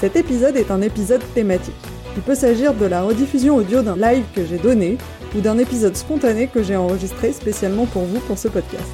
Cet 0.00 0.14
épisode 0.14 0.56
est 0.56 0.70
un 0.70 0.80
épisode 0.80 1.22
thématique. 1.34 1.74
Il 2.14 2.22
peut 2.22 2.36
s'agir 2.36 2.72
de 2.72 2.86
la 2.86 3.02
rediffusion 3.02 3.56
audio 3.56 3.82
d'un 3.82 3.96
live 3.96 4.24
que 4.32 4.46
j'ai 4.46 4.56
donné 4.56 4.96
ou 5.34 5.40
d'un 5.40 5.58
épisode 5.58 5.96
spontané 5.96 6.46
que 6.46 6.62
j'ai 6.62 6.76
enregistré 6.76 7.32
spécialement 7.32 7.84
pour 7.84 8.04
vous 8.04 8.20
pour 8.20 8.38
ce 8.38 8.46
podcast. 8.46 8.86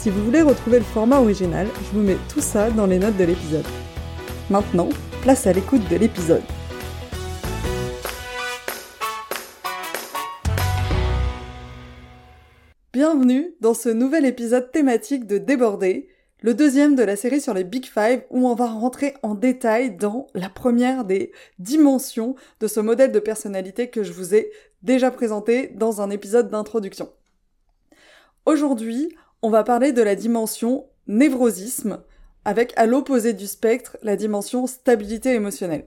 Si 0.00 0.10
vous 0.10 0.24
voulez 0.24 0.42
retrouver 0.42 0.80
le 0.80 0.84
format 0.84 1.20
original, 1.20 1.68
je 1.84 1.96
vous 1.96 2.04
mets 2.04 2.16
tout 2.28 2.40
ça 2.40 2.70
dans 2.70 2.86
les 2.86 2.98
notes 2.98 3.16
de 3.16 3.22
l'épisode. 3.22 3.64
Maintenant, 4.50 4.88
place 5.22 5.46
à 5.46 5.52
l'écoute 5.52 5.88
de 5.88 5.94
l'épisode. 5.96 6.42
Bienvenue 12.92 13.54
dans 13.60 13.74
ce 13.74 13.90
nouvel 13.90 14.26
épisode 14.26 14.72
thématique 14.72 15.28
de 15.28 15.38
Débordé, 15.38 16.08
le 16.42 16.54
deuxième 16.54 16.96
de 16.96 17.04
la 17.04 17.14
série 17.14 17.40
sur 17.40 17.54
les 17.54 17.62
Big 17.62 17.86
Five 17.86 18.24
où 18.30 18.48
on 18.48 18.54
va 18.54 18.66
rentrer 18.66 19.14
en 19.22 19.36
détail 19.36 19.96
dans 19.96 20.26
la 20.34 20.48
première 20.48 21.04
des 21.04 21.30
dimensions 21.60 22.34
de 22.58 22.66
ce 22.66 22.80
modèle 22.80 23.12
de 23.12 23.20
personnalité 23.20 23.90
que 23.90 24.02
je 24.02 24.12
vous 24.12 24.34
ai 24.34 24.50
déjà 24.82 25.12
présenté 25.12 25.68
dans 25.68 26.02
un 26.02 26.10
épisode 26.10 26.50
d'introduction. 26.50 27.10
Aujourd'hui, 28.44 29.16
on 29.40 29.50
va 29.50 29.62
parler 29.62 29.92
de 29.92 30.02
la 30.02 30.16
dimension 30.16 30.86
névrosisme 31.06 32.02
avec 32.44 32.72
à 32.76 32.86
l'opposé 32.86 33.34
du 33.34 33.46
spectre 33.46 33.96
la 34.02 34.16
dimension 34.16 34.66
stabilité 34.66 35.34
émotionnelle. 35.34 35.86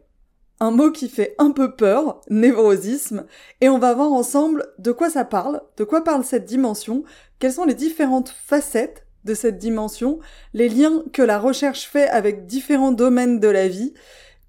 Un 0.61 0.71
mot 0.71 0.89
qui 0.89 1.09
fait 1.09 1.35
un 1.37 1.51
peu 1.51 1.75
peur, 1.75 2.21
névrosisme, 2.29 3.25
et 3.59 3.67
on 3.67 3.77
va 3.77 3.93
voir 3.93 4.13
ensemble 4.13 4.65
de 4.79 4.93
quoi 4.93 5.09
ça 5.09 5.25
parle, 5.25 5.61
de 5.75 5.83
quoi 5.83 6.01
parle 6.01 6.23
cette 6.23 6.45
dimension, 6.45 7.03
quelles 7.39 7.51
sont 7.51 7.65
les 7.65 7.73
différentes 7.73 8.29
facettes 8.29 9.04
de 9.25 9.33
cette 9.33 9.57
dimension, 9.57 10.19
les 10.53 10.69
liens 10.69 11.03
que 11.11 11.21
la 11.21 11.39
recherche 11.39 11.87
fait 11.87 12.07
avec 12.07 12.45
différents 12.45 12.91
domaines 12.91 13.39
de 13.39 13.47
la 13.47 13.67
vie, 13.67 13.93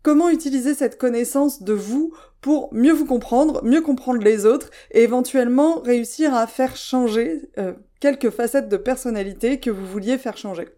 comment 0.02 0.28
utiliser 0.28 0.74
cette 0.74 0.98
connaissance 0.98 1.62
de 1.62 1.72
vous 1.72 2.14
pour 2.40 2.72
mieux 2.72 2.92
vous 2.92 3.06
comprendre, 3.06 3.64
mieux 3.64 3.80
comprendre 3.80 4.22
les 4.22 4.46
autres 4.46 4.70
et 4.92 5.02
éventuellement 5.02 5.80
réussir 5.80 6.32
à 6.34 6.46
faire 6.46 6.76
changer 6.76 7.50
euh, 7.58 7.72
quelques 7.98 8.30
facettes 8.30 8.68
de 8.68 8.76
personnalité 8.76 9.58
que 9.58 9.70
vous 9.70 9.84
vouliez 9.84 10.18
faire 10.18 10.36
changer? 10.36 10.68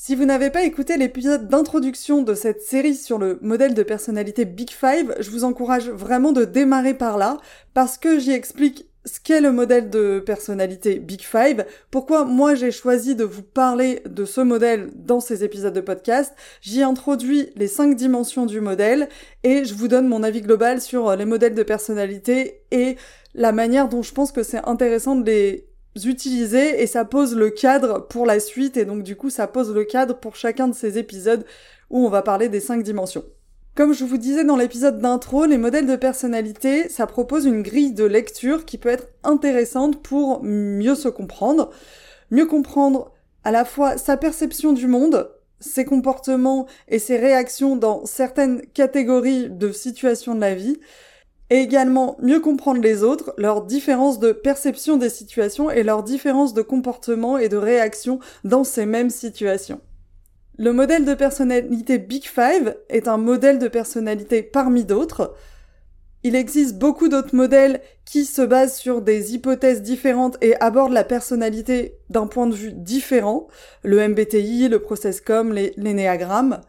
Si 0.00 0.14
vous 0.14 0.26
n'avez 0.26 0.50
pas 0.50 0.62
écouté 0.62 0.96
l'épisode 0.96 1.48
d'introduction 1.48 2.22
de 2.22 2.34
cette 2.34 2.62
série 2.62 2.94
sur 2.94 3.18
le 3.18 3.38
modèle 3.42 3.74
de 3.74 3.82
personnalité 3.82 4.44
Big 4.44 4.70
Five, 4.70 5.16
je 5.18 5.30
vous 5.30 5.42
encourage 5.42 5.88
vraiment 5.88 6.30
de 6.30 6.44
démarrer 6.44 6.94
par 6.94 7.18
là, 7.18 7.38
parce 7.74 7.98
que 7.98 8.18
j'y 8.20 8.30
explique 8.30 8.86
ce 9.04 9.20
qu'est 9.20 9.40
le 9.40 9.52
modèle 9.52 9.90
de 9.90 10.20
personnalité 10.24 10.98
Big 10.98 11.22
Five, 11.22 11.64
pourquoi 11.90 12.24
moi 12.24 12.54
j'ai 12.54 12.70
choisi 12.70 13.14
de 13.14 13.24
vous 13.24 13.42
parler 13.42 14.02
de 14.08 14.24
ce 14.24 14.40
modèle 14.40 14.90
dans 14.94 15.20
ces 15.20 15.44
épisodes 15.44 15.74
de 15.74 15.80
podcast. 15.80 16.34
J'y 16.60 16.82
introduis 16.82 17.50
les 17.56 17.68
cinq 17.68 17.96
dimensions 17.96 18.46
du 18.46 18.60
modèle 18.60 19.08
et 19.44 19.64
je 19.64 19.74
vous 19.74 19.88
donne 19.88 20.08
mon 20.08 20.22
avis 20.22 20.42
global 20.42 20.80
sur 20.80 21.14
les 21.16 21.24
modèles 21.24 21.54
de 21.54 21.62
personnalité 21.62 22.62
et 22.70 22.96
la 23.34 23.52
manière 23.52 23.88
dont 23.88 24.02
je 24.02 24.12
pense 24.12 24.32
que 24.32 24.42
c'est 24.42 24.66
intéressant 24.66 25.16
de 25.16 25.24
les 25.24 25.68
utiliser 26.04 26.82
et 26.82 26.86
ça 26.86 27.04
pose 27.04 27.34
le 27.34 27.50
cadre 27.50 28.06
pour 28.08 28.26
la 28.26 28.40
suite 28.40 28.76
et 28.76 28.84
donc 28.84 29.02
du 29.02 29.16
coup 29.16 29.30
ça 29.30 29.46
pose 29.46 29.72
le 29.72 29.84
cadre 29.84 30.18
pour 30.18 30.36
chacun 30.36 30.68
de 30.68 30.74
ces 30.74 30.98
épisodes 30.98 31.44
où 31.90 32.04
on 32.04 32.10
va 32.10 32.22
parler 32.22 32.48
des 32.48 32.60
cinq 32.60 32.82
dimensions. 32.82 33.24
Comme 33.78 33.92
je 33.92 34.04
vous 34.04 34.18
disais 34.18 34.42
dans 34.42 34.56
l'épisode 34.56 35.00
d'intro, 35.00 35.44
les 35.44 35.56
modèles 35.56 35.86
de 35.86 35.94
personnalité, 35.94 36.88
ça 36.88 37.06
propose 37.06 37.44
une 37.44 37.62
grille 37.62 37.92
de 37.92 38.02
lecture 38.02 38.64
qui 38.64 38.76
peut 38.76 38.88
être 38.88 39.06
intéressante 39.22 40.02
pour 40.02 40.42
mieux 40.42 40.96
se 40.96 41.06
comprendre, 41.06 41.70
mieux 42.32 42.46
comprendre 42.46 43.12
à 43.44 43.52
la 43.52 43.64
fois 43.64 43.96
sa 43.96 44.16
perception 44.16 44.72
du 44.72 44.88
monde, 44.88 45.30
ses 45.60 45.84
comportements 45.84 46.66
et 46.88 46.98
ses 46.98 47.18
réactions 47.18 47.76
dans 47.76 48.04
certaines 48.04 48.62
catégories 48.74 49.48
de 49.48 49.70
situations 49.70 50.34
de 50.34 50.40
la 50.40 50.56
vie, 50.56 50.80
et 51.48 51.58
également 51.58 52.16
mieux 52.20 52.40
comprendre 52.40 52.80
les 52.80 53.04
autres, 53.04 53.32
leurs 53.38 53.62
différences 53.62 54.18
de 54.18 54.32
perception 54.32 54.96
des 54.96 55.08
situations 55.08 55.70
et 55.70 55.84
leurs 55.84 56.02
différences 56.02 56.52
de 56.52 56.62
comportement 56.62 57.38
et 57.38 57.48
de 57.48 57.56
réaction 57.56 58.18
dans 58.42 58.64
ces 58.64 58.86
mêmes 58.86 59.10
situations. 59.10 59.80
Le 60.60 60.72
modèle 60.72 61.04
de 61.04 61.14
personnalité 61.14 61.98
Big 61.98 62.24
Five 62.24 62.76
est 62.88 63.06
un 63.06 63.16
modèle 63.16 63.60
de 63.60 63.68
personnalité 63.68 64.42
parmi 64.42 64.84
d'autres. 64.84 65.36
Il 66.24 66.34
existe 66.34 66.78
beaucoup 66.78 67.08
d'autres 67.08 67.36
modèles 67.36 67.80
qui 68.04 68.24
se 68.24 68.42
basent 68.42 68.76
sur 68.76 69.00
des 69.00 69.34
hypothèses 69.34 69.82
différentes 69.82 70.36
et 70.42 70.56
abordent 70.60 70.92
la 70.92 71.04
personnalité 71.04 71.94
d'un 72.10 72.26
point 72.26 72.48
de 72.48 72.56
vue 72.56 72.72
différent. 72.72 73.46
Le 73.84 74.08
MBTI, 74.08 74.68
le 74.68 74.80
ProcessCom, 74.80 75.52
l'énéagramme. 75.52 76.60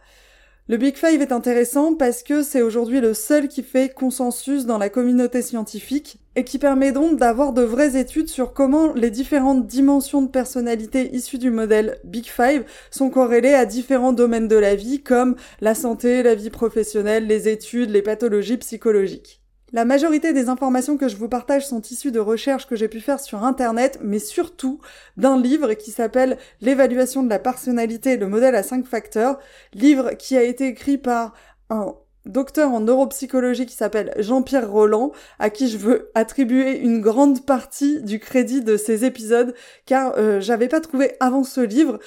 Le 0.70 0.78
Big 0.78 0.98
Five 0.98 1.20
est 1.20 1.32
intéressant 1.32 1.96
parce 1.96 2.22
que 2.22 2.44
c'est 2.44 2.62
aujourd'hui 2.62 3.02
le 3.02 3.16
seul 3.16 3.48
qui 3.48 3.64
fait 3.64 3.92
consensus 3.92 4.68
dans 4.68 4.78
la 4.78 4.90
communauté 4.90 5.42
scientifique 5.42 6.20
et 6.36 6.44
qui 6.44 6.60
permet 6.60 6.92
donc 6.92 7.18
d'avoir 7.18 7.54
de 7.54 7.64
vraies 7.64 8.00
études 8.00 8.30
sur 8.30 8.54
comment 8.54 8.94
les 8.94 9.10
différentes 9.10 9.66
dimensions 9.66 10.22
de 10.22 10.28
personnalité 10.28 11.10
issues 11.16 11.40
du 11.40 11.50
modèle 11.50 11.98
Big 12.04 12.26
Five 12.26 12.66
sont 12.92 13.10
corrélées 13.10 13.56
à 13.56 13.66
différents 13.66 14.14
domaines 14.14 14.48
de 14.48 14.58
la 14.58 14.76
vie 14.76 15.02
comme 15.02 15.38
la 15.60 15.74
santé, 15.74 16.22
la 16.22 16.36
vie 16.36 16.52
professionnelle, 16.52 17.26
les 17.26 17.50
études, 17.50 17.90
les 17.90 18.04
pathologies 18.04 18.58
psychologiques. 18.58 19.39
La 19.72 19.86
majorité 19.86 20.34
des 20.34 20.50
informations 20.50 20.98
que 20.98 21.08
je 21.08 21.16
vous 21.16 21.30
partage 21.30 21.68
sont 21.68 21.82
issues 21.82 22.12
de 22.12 22.20
recherches 22.20 22.66
que 22.66 22.76
j'ai 22.76 22.88
pu 22.88 23.02
faire 23.02 23.20
sur 23.20 23.44
Internet, 23.44 24.00
mais 24.02 24.18
surtout 24.18 24.80
d'un 25.16 25.40
livre 25.40 25.74
qui 25.74 25.92
s'appelle 25.92 26.38
L'évaluation 26.62 27.22
de 27.22 27.30
la 27.30 27.38
personnalité 27.38 28.18
le 28.18 28.28
modèle 28.28 28.56
à 28.56 28.64
5 28.64 28.86
facteurs, 28.88 29.38
livre 29.74 30.14
qui 30.14 30.36
a 30.36 30.44
été 30.44 30.68
écrit 30.68 30.98
par 30.98 31.34
un 31.70 31.94
docteur 32.26 32.72
en 32.72 32.80
neuropsychologie 32.80 33.68
qui 33.68 33.76
s'appelle 33.76 34.12
Jean-Pierre 34.18 34.70
Roland, 34.72 35.12
à 35.38 35.52
qui 35.52 35.70
je 35.70 35.78
veux 35.78 36.10
attribuer 36.16 36.80
une 36.80 37.00
grande 37.00 37.46
partie 37.46 38.02
du 38.02 38.20
crédit 38.20 38.62
de 38.62 38.76
ces 38.76 39.06
épisodes, 39.06 39.54
car 39.86 40.14
euh, 40.18 40.42
j'avais 40.42 40.68
pas 40.68 40.82
trouvé 40.82 41.12
avant 41.20 41.44
ce 41.44 41.62
livre 41.62 42.00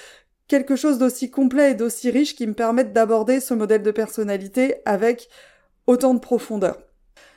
quelque 0.48 0.74
chose 0.74 0.98
d'aussi 0.98 1.30
complet 1.30 1.70
et 1.70 1.74
d'aussi 1.74 2.10
riche 2.10 2.34
qui 2.34 2.46
me 2.46 2.54
permette 2.54 2.92
d'aborder 2.92 3.38
ce 3.38 3.54
modèle 3.54 3.82
de 3.82 3.90
personnalité 3.92 4.76
avec 4.84 5.28
autant 5.86 6.12
de 6.12 6.20
profondeur. 6.20 6.76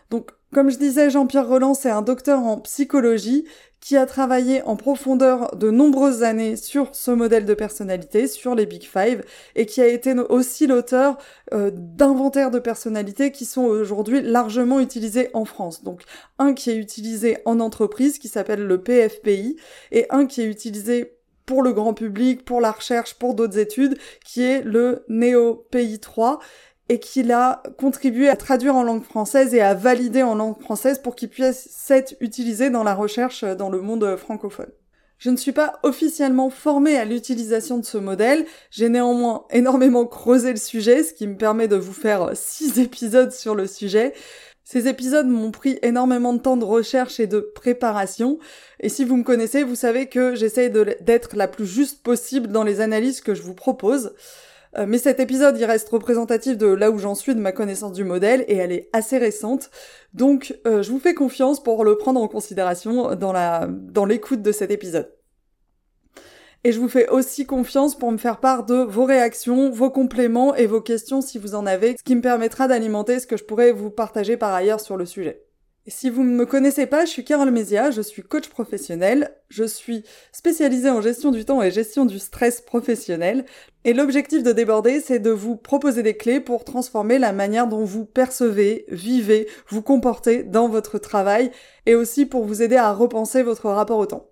Donc, 0.10 0.32
comme 0.54 0.70
je 0.70 0.78
disais, 0.78 1.10
Jean-Pierre 1.10 1.48
Roland, 1.48 1.74
c'est 1.74 1.90
un 1.90 2.02
docteur 2.02 2.40
en 2.40 2.60
psychologie 2.60 3.46
qui 3.82 3.98
a 3.98 4.08
travaillé 4.08 4.64
en 4.64 4.76
profondeur 4.76 5.56
de 5.56 5.70
nombreuses 5.70 6.24
années 6.24 6.56
sur 6.56 6.96
ce 6.96 7.12
modèle 7.12 7.46
de 7.46 7.54
personnalité, 7.54 8.28
sur 8.28 8.56
les 8.56 8.66
Big 8.66 8.82
Five, 8.82 9.24
et 9.56 9.68
qui 9.68 9.80
a 9.80 9.88
été 9.88 10.14
aussi 10.30 10.66
l'auteur 10.66 11.20
euh, 11.54 11.70
d'inventaires 11.72 12.50
de 12.50 12.58
personnalité 12.58 13.32
qui 13.32 13.46
sont 13.46 13.66
aujourd'hui 13.66 14.22
largement 14.24 14.80
utilisés 14.80 15.30
en 15.36 15.46
France. 15.46 15.84
Donc 15.84 16.02
un 16.40 16.54
qui 16.54 16.72
est 16.72 16.78
utilisé 16.78 17.38
en 17.46 17.60
entreprise, 17.60 18.18
qui 18.18 18.28
s'appelle 18.28 18.66
le 18.66 18.82
PFPI, 18.82 19.58
et 19.92 20.08
un 20.10 20.26
qui 20.26 20.42
est 20.42 20.48
utilisé 20.48 21.18
pour 21.46 21.62
le 21.62 21.74
grand 21.74 21.94
public, 21.94 22.44
pour 22.44 22.62
la 22.62 22.72
recherche, 22.72 23.14
pour 23.16 23.36
d'autres 23.36 23.60
études, 23.60 24.00
qui 24.26 24.42
est 24.42 24.64
le 24.64 25.06
NEO-PI 25.10 26.00
3, 26.00 26.40
et 26.90 26.99
qu'il 26.99 27.32
a 27.32 27.64
contribué 27.78 28.29
à 28.29 28.35
traduire 28.35 28.76
en 28.76 28.84
langue 28.84 29.03
française 29.03 29.53
et 29.53 29.61
à 29.61 29.73
valider 29.73 30.23
en 30.23 30.35
langue 30.35 30.59
française 30.59 30.99
pour 30.99 31.16
qu'il 31.16 31.29
puisse 31.29 31.90
être 31.90 32.16
utilisé 32.20 32.70
dans 32.70 32.84
la 32.84 32.93
recherche 32.93 33.43
dans 33.43 33.70
le 33.70 33.82
monde 33.82 34.16
francophone. 34.17 34.70
Je 35.17 35.29
ne 35.29 35.37
suis 35.37 35.53
pas 35.53 35.79
officiellement 35.84 36.49
formée 36.49 36.97
à 36.97 37.05
l'utilisation 37.05 37.78
de 37.78 37.85
ce 37.85 37.97
modèle, 37.97 38.46
j'ai 38.70 38.90
néanmoins 38.90 39.46
énormément 39.49 40.05
creusé 40.05 40.52
le 40.52 40.59
sujet, 40.59 41.03
ce 41.03 41.14
qui 41.14 41.26
me 41.26 41.37
permet 41.37 41.67
de 41.67 41.78
vous 41.78 41.93
faire 41.93 42.32
six 42.34 42.79
épisodes 42.79 43.31
sur 43.31 43.55
le 43.55 43.66
sujet. 43.66 44.14
Ces 44.64 44.88
épisodes 44.88 45.28
m'ont 45.28 45.52
pris 45.52 45.78
énormément 45.84 46.34
de 46.34 46.40
temps 46.40 46.58
de 46.58 46.66
recherche 46.66 47.20
et 47.20 47.28
de 47.28 47.40
préparation, 47.40 48.40
et 48.79 48.90
si 48.90 49.05
vous 49.05 49.16
me 49.16 49.23
connaissez, 49.23 49.64
vous 49.64 49.76
savez 49.76 50.08
que 50.08 50.35
j'essaye 50.35 50.72
d'être 50.72 51.35
la 51.35 51.47
plus 51.47 51.67
juste 51.67 52.02
possible 52.03 52.47
dans 52.47 52.64
les 52.64 52.81
analyses 52.81 53.22
que 53.22 53.35
je 53.35 53.43
vous 53.43 53.53
propose. 53.53 54.14
Euh, 54.78 54.86
mais 54.88 54.98
cet 54.98 55.20
épisode, 55.20 55.58
il 55.58 55.66
reste 55.66 55.90
représentatif 55.90 56.58
de 56.58 56.68
là 56.68 56.92
où 56.92 57.00
j'en 57.00 57.16
suis 57.16 57.34
de 57.34 57.40
ma 57.40 57.52
connaissance 57.52 57.94
du 57.94 58.04
modèle 58.04 58.44
et 58.48 58.58
elle 58.58 58.72
est 58.72 58.90
assez 58.94 59.18
récente. 59.18 59.70
Donc, 60.14 60.58
euh, 60.68 60.84
je 60.84 60.92
vous 60.92 61.00
fais 61.00 61.14
confiance 61.14 61.64
pour 61.64 61.84
le 61.86 61.98
prendre 61.98 62.22
en 62.22 62.28
considération 62.28 63.16
dans 63.16 63.32
la, 63.32 63.68
dans 63.70 64.06
l'écoute 64.06 64.42
de 64.42 64.52
cet 64.52 64.72
épisode. 64.72 65.12
Et 66.64 66.72
je 66.72 66.80
vous 66.80 66.90
fais 66.90 67.08
aussi 67.10 67.46
confiance 67.46 67.96
pour 67.96 68.12
me 68.12 68.18
faire 68.18 68.40
part 68.40 68.66
de 68.66 68.76
vos 68.76 69.06
réactions, 69.06 69.70
vos 69.70 69.92
compléments 69.92 70.56
et 70.56 70.66
vos 70.66 70.82
questions 70.82 71.22
si 71.22 71.38
vous 71.38 71.54
en 71.54 71.68
avez, 71.68 71.96
ce 71.96 72.04
qui 72.04 72.16
me 72.16 72.22
permettra 72.22 72.68
d'alimenter 72.68 73.20
ce 73.20 73.28
que 73.28 73.38
je 73.38 73.44
pourrais 73.44 73.72
vous 73.72 73.92
partager 73.92 74.36
par 74.36 74.52
ailleurs 74.52 74.80
sur 74.80 74.98
le 74.98 75.06
sujet. 75.06 75.44
Si 75.87 76.09
vous 76.09 76.23
ne 76.23 76.35
me 76.35 76.47
connaissez 76.47 76.87
pas, 76.87 77.05
je 77.05 77.11
suis 77.11 77.23
Carole 77.23 77.52
Mézia, 77.52 77.91
je 77.91 78.02
suis 78.02 78.23
coach 78.23 78.49
professionnel, 78.49 79.35
je 79.49 79.64
suis 79.64 80.03
spécialisée 80.32 80.90
en 80.90 80.99
gestion 80.99 81.29
du 81.29 81.46
temps 81.46 81.61
et 81.61 81.70
gestion 81.70 82.05
du 82.05 82.17
stress 82.17 82.59
professionnel, 82.59 83.46
et 83.84 83.93
l'objectif 83.93 84.41
de 84.41 84.52
déborder, 84.52 84.99
c'est 84.99 85.20
de 85.20 85.29
vous 85.29 85.55
proposer 85.55 86.02
des 86.02 86.17
clés 86.17 86.40
pour 86.40 86.64
transformer 86.64 87.20
la 87.20 87.34
manière 87.34 87.67
dont 87.67 87.84
vous 87.84 88.03
percevez, 88.03 88.85
vivez, 88.90 89.47
vous 89.67 89.84
comportez 89.84 90.41
dans 90.41 90.67
votre 90.67 90.97
travail, 90.97 91.52
et 91.85 91.93
aussi 91.93 92.26
pour 92.26 92.46
vous 92.46 92.64
aider 92.64 92.78
à 92.78 92.91
repenser 92.91 93.43
votre 93.43 93.70
rapport 93.70 93.99
au 93.99 94.08
temps. 94.08 94.31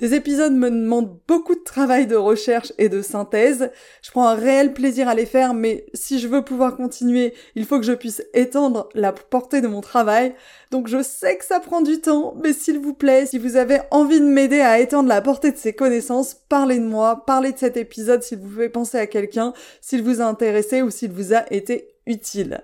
Ces 0.00 0.14
épisodes 0.14 0.54
me 0.54 0.70
demandent 0.70 1.18
beaucoup 1.28 1.54
de 1.54 1.62
travail 1.62 2.06
de 2.06 2.16
recherche 2.16 2.72
et 2.78 2.88
de 2.88 3.02
synthèse. 3.02 3.70
Je 4.00 4.10
prends 4.10 4.26
un 4.28 4.34
réel 4.34 4.72
plaisir 4.72 5.08
à 5.08 5.14
les 5.14 5.26
faire, 5.26 5.52
mais 5.52 5.84
si 5.92 6.18
je 6.18 6.26
veux 6.26 6.42
pouvoir 6.42 6.78
continuer, 6.78 7.34
il 7.54 7.66
faut 7.66 7.78
que 7.78 7.84
je 7.84 7.92
puisse 7.92 8.22
étendre 8.32 8.88
la 8.94 9.12
portée 9.12 9.60
de 9.60 9.68
mon 9.68 9.82
travail. 9.82 10.34
Donc 10.70 10.88
je 10.88 11.02
sais 11.02 11.36
que 11.36 11.44
ça 11.44 11.60
prend 11.60 11.82
du 11.82 12.00
temps, 12.00 12.34
mais 12.42 12.54
s'il 12.54 12.78
vous 12.78 12.94
plaît, 12.94 13.26
si 13.26 13.36
vous 13.36 13.56
avez 13.56 13.80
envie 13.90 14.20
de 14.20 14.24
m'aider 14.24 14.60
à 14.60 14.80
étendre 14.80 15.10
la 15.10 15.20
portée 15.20 15.52
de 15.52 15.58
ces 15.58 15.74
connaissances, 15.74 16.32
parlez 16.48 16.78
de 16.78 16.86
moi, 16.86 17.24
parlez 17.26 17.52
de 17.52 17.58
cet 17.58 17.76
épisode 17.76 18.22
s'il 18.22 18.38
vous 18.38 18.56
fait 18.56 18.70
penser 18.70 18.96
à 18.96 19.06
quelqu'un, 19.06 19.52
s'il 19.82 20.02
vous 20.02 20.22
a 20.22 20.24
intéressé 20.24 20.80
ou 20.80 20.88
s'il 20.88 21.12
vous 21.12 21.34
a 21.34 21.44
été 21.52 21.88
utile. 22.06 22.62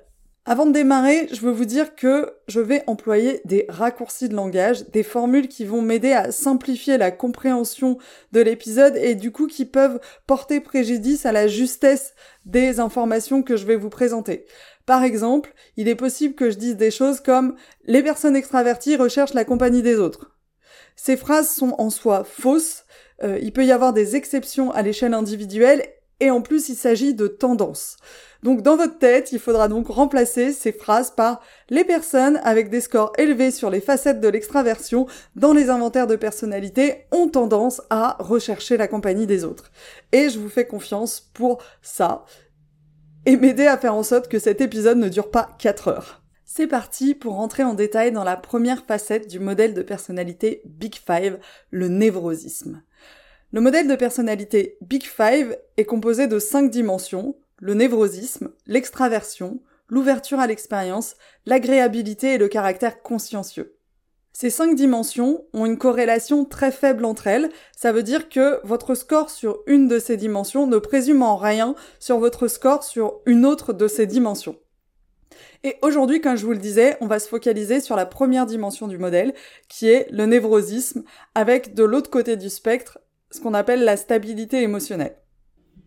Avant 0.49 0.65
de 0.65 0.71
démarrer, 0.71 1.27
je 1.33 1.41
veux 1.41 1.51
vous 1.51 1.65
dire 1.65 1.97
que 1.97 2.33
je 2.47 2.61
vais 2.61 2.85
employer 2.87 3.41
des 3.45 3.67
raccourcis 3.69 4.29
de 4.29 4.37
langage, 4.37 4.89
des 4.91 5.03
formules 5.03 5.49
qui 5.49 5.65
vont 5.65 5.83
m'aider 5.83 6.13
à 6.13 6.31
simplifier 6.31 6.99
la 6.99 7.11
compréhension 7.11 7.99
de 8.31 8.41
l'épisode 8.41 8.97
et 8.97 9.17
du 9.17 9.33
coup 9.33 9.49
qui 9.49 9.65
peuvent 9.65 9.99
porter 10.29 10.61
préjudice 10.61 11.27
à 11.27 11.33
la 11.33 11.49
justesse 11.49 12.15
des 12.45 12.79
informations 12.79 13.43
que 13.43 13.57
je 13.57 13.67
vais 13.67 13.75
vous 13.75 13.91
présenter. 13.91 14.47
Par 14.87 15.03
exemple, 15.03 15.53
il 15.77 15.89
est 15.89 15.97
possible 15.97 16.37
que 16.37 16.49
je 16.49 16.59
dise 16.59 16.77
des 16.77 16.93
choses 16.93 17.19
comme 17.19 17.57
les 17.85 18.05
personnes 18.05 18.37
extraverties 18.37 18.95
recherchent 18.95 19.35
la 19.35 19.45
compagnie 19.45 19.83
des 19.83 19.97
autres. 19.97 20.39
Ces 20.95 21.17
phrases 21.17 21.51
sont 21.51 21.75
en 21.79 21.91
soi 21.91 22.23
fausses, 22.23 22.85
euh, 23.25 23.37
il 23.43 23.53
peut 23.53 23.67
y 23.67 23.73
avoir 23.73 23.93
des 23.93 24.15
exceptions 24.15 24.71
à 24.71 24.83
l'échelle 24.83 25.13
individuelle 25.13 25.83
et 26.21 26.31
en 26.31 26.41
plus 26.41 26.69
il 26.69 26.77
s'agit 26.77 27.15
de 27.15 27.27
tendances. 27.27 27.97
Donc 28.47 28.63
dans 28.63 28.77
votre 28.77 29.01
tête, 29.01 29.33
il 29.33 29.41
faudra 29.41 29.67
donc 29.67 29.89
remplacer 29.89 30.53
ces 30.53 30.71
phrases 30.71 31.11
par 31.11 31.41
les 31.69 31.83
personnes 31.83 32.39
avec 32.45 32.71
des 32.71 32.81
scores 32.81 33.13
élevés 33.19 33.51
sur 33.51 33.71
les 33.71 33.81
facettes 33.81 34.21
de 34.21 34.29
l'extraversion 34.29 35.09
dans 35.35 35.53
les 35.53 35.69
inventaires 35.69 36.07
de 36.07 36.15
personnalité 36.15 37.09
ont 37.11 37.27
tendance 37.27 37.83
à 37.91 38.17
rechercher 38.21 38.77
la 38.77 38.87
compagnie 38.87 39.27
des 39.27 39.45
autres. 39.45 39.73
Et 40.13 40.31
je 40.31 40.39
vous 40.39 40.49
fais 40.49 40.65
confiance 40.65 41.29
pour 41.35 41.61
ça 41.83 42.25
et 43.25 43.37
m'aider 43.37 43.67
à 43.67 43.77
faire 43.79 43.97
en 43.97 44.05
sorte 44.05 44.29
que 44.29 44.39
cet 44.39 44.61
épisode 44.61 44.99
ne 44.99 45.09
dure 45.09 45.33
pas 45.33 45.57
4 45.59 45.89
heures. 45.89 46.23
C'est 46.45 46.69
parti 46.69 47.17
pour 47.17 47.35
rentrer 47.35 47.65
en 47.65 47.75
détail 47.75 48.13
dans 48.13 48.23
la 48.23 48.37
première 48.37 48.85
facette 48.85 49.29
du 49.29 49.41
modèle 49.41 49.75
de 49.75 49.83
personnalité 49.83 50.63
Big 50.67 50.95
Five, 50.95 51.41
le 51.73 51.89
névrosisme. 51.89 52.85
Le 53.51 53.61
modèle 53.61 53.89
de 53.89 53.97
personnalité 53.97 54.79
Big 54.83 55.03
Five 55.03 55.59
est 55.77 55.85
composé 55.85 56.29
de 56.29 56.39
5 56.39 56.71
dimensions, 56.71 57.35
le 57.59 57.75
névrosisme, 57.75 58.51
l'extraversion, 58.67 59.61
l'ouverture 59.89 60.41
à 60.41 60.47
l'expérience, 60.47 61.15
l'agréabilité 61.47 62.35
et 62.35 62.39
le 62.39 62.49
caractère 62.49 63.03
consciencieux. 63.03 63.77
Ces 64.33 64.51
cinq 64.51 64.75
dimensions 64.77 65.47
ont 65.55 65.65
une 65.65 65.79
corrélation 65.79 66.45
très 66.45 66.71
faible 66.71 67.07
entre 67.07 67.27
elles, 67.27 67.49
ça 67.75 67.93
veut 67.93 68.03
dire 68.03 68.29
que 68.29 68.61
votre 68.65 68.95
score 68.95 69.31
sur 69.31 69.61
une 69.67 69.89
de 69.89 69.99
ces 69.99 70.19
dimensions 70.19 70.67
ne 70.67 70.77
présume 70.77 71.23
en 71.23 71.37
rien 71.37 71.75
sur 71.99 72.19
votre 72.19 72.47
score 72.47 72.85
sur 72.85 73.21
une 73.25 73.47
autre 73.47 73.73
de 73.73 73.89
ces 73.89 74.07
dimensions. 74.07 74.57
Et 75.65 75.77
aujourd'hui, 75.81 76.21
comme 76.21 76.37
je 76.37 76.45
vous 76.45 76.53
le 76.53 76.59
disais, 76.59 76.99
on 77.01 77.07
va 77.07 77.19
se 77.19 77.29
focaliser 77.29 77.81
sur 77.81 77.97
la 77.97 78.07
première 78.07 78.45
dimension 78.45 78.89
du 78.89 78.99
modèle, 78.99 79.33
qui 79.69 79.89
est 79.89 80.07
le 80.11 80.27
névrosisme, 80.27 81.03
avec 81.35 81.75
de 81.75 81.85
l'autre 81.85 82.11
côté 82.11 82.37
du 82.37 82.51
spectre, 82.51 82.99
ce 83.31 83.41
qu'on 83.41 83.55
appelle 83.55 83.85
la 83.85 83.97
stabilité 83.97 84.63
émotionnelle. 84.63 85.17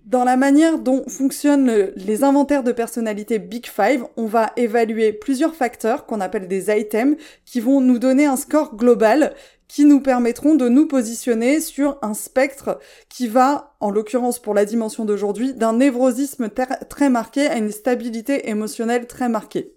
Dans 0.10 0.24
la 0.24 0.38
manière 0.38 0.80
dont 0.80 1.04
fonctionnent 1.08 1.92
les 1.96 2.24
inventaires 2.24 2.64
de 2.64 2.72
personnalité 2.72 3.38
Big 3.38 3.68
Five, 3.68 4.06
on 4.18 4.26
va 4.26 4.52
évaluer 4.58 5.14
plusieurs 5.14 5.54
facteurs 5.54 6.08
qu'on 6.08 6.20
appelle 6.20 6.48
des 6.48 6.76
items 6.76 7.16
qui 7.46 7.60
vont 7.60 7.80
nous 7.80 8.00
donner 8.00 8.26
un 8.26 8.36
score 8.36 8.76
global 8.76 9.36
qui 9.68 9.86
nous 9.86 10.02
permettront 10.02 10.56
de 10.56 10.68
nous 10.68 10.88
positionner 10.88 11.60
sur 11.60 12.00
un 12.02 12.16
spectre 12.16 12.80
qui 13.08 13.28
va, 13.28 13.76
en 13.82 13.92
l'occurrence 13.92 14.40
pour 14.40 14.56
la 14.56 14.66
dimension 14.66 15.06
d'aujourd'hui, 15.06 15.54
d'un 15.54 15.74
névrosisme 15.74 16.50
très 16.90 17.10
marqué 17.12 17.46
à 17.46 17.58
une 17.58 17.72
stabilité 17.72 18.50
émotionnelle 18.50 19.06
très 19.06 19.30
marquée. 19.30 19.76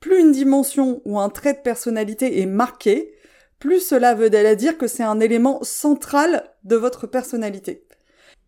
Plus 0.00 0.18
une 0.18 0.32
dimension 0.32 1.00
ou 1.04 1.20
un 1.20 1.28
trait 1.28 1.54
de 1.54 1.60
personnalité 1.60 2.40
est 2.40 2.46
marqué, 2.46 3.12
plus 3.60 3.78
cela 3.78 4.14
veut 4.14 4.30
dire 4.56 4.76
que 4.76 4.88
c'est 4.88 5.04
un 5.04 5.20
élément 5.20 5.60
central 5.62 6.42
de 6.64 6.74
votre 6.74 7.06
personnalité. 7.06 7.85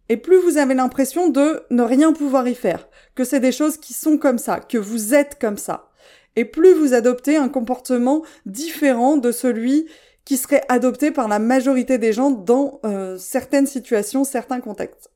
Et 0.08 0.16
plus 0.16 0.38
vous 0.38 0.56
avez 0.56 0.74
l'impression 0.74 1.28
de 1.28 1.62
ne 1.70 1.82
rien 1.82 2.12
pouvoir 2.12 2.48
y 2.48 2.54
faire, 2.54 2.88
que 3.14 3.24
c'est 3.24 3.40
des 3.40 3.52
choses 3.52 3.76
qui 3.76 3.92
sont 3.92 4.16
comme 4.16 4.38
ça, 4.38 4.60
que 4.60 4.78
vous 4.78 5.14
êtes 5.14 5.38
comme 5.38 5.58
ça. 5.58 5.90
Et 6.36 6.44
plus 6.44 6.72
vous 6.72 6.94
adoptez 6.94 7.36
un 7.36 7.48
comportement 7.48 8.22
différent 8.46 9.16
de 9.16 9.32
celui 9.32 9.86
qui 10.24 10.36
serait 10.36 10.62
adopté 10.68 11.10
par 11.10 11.26
la 11.28 11.38
majorité 11.38 11.98
des 11.98 12.12
gens 12.12 12.30
dans 12.30 12.80
euh, 12.84 13.16
certaines 13.18 13.66
situations, 13.66 14.24
certains 14.24 14.60
contextes. 14.60 15.10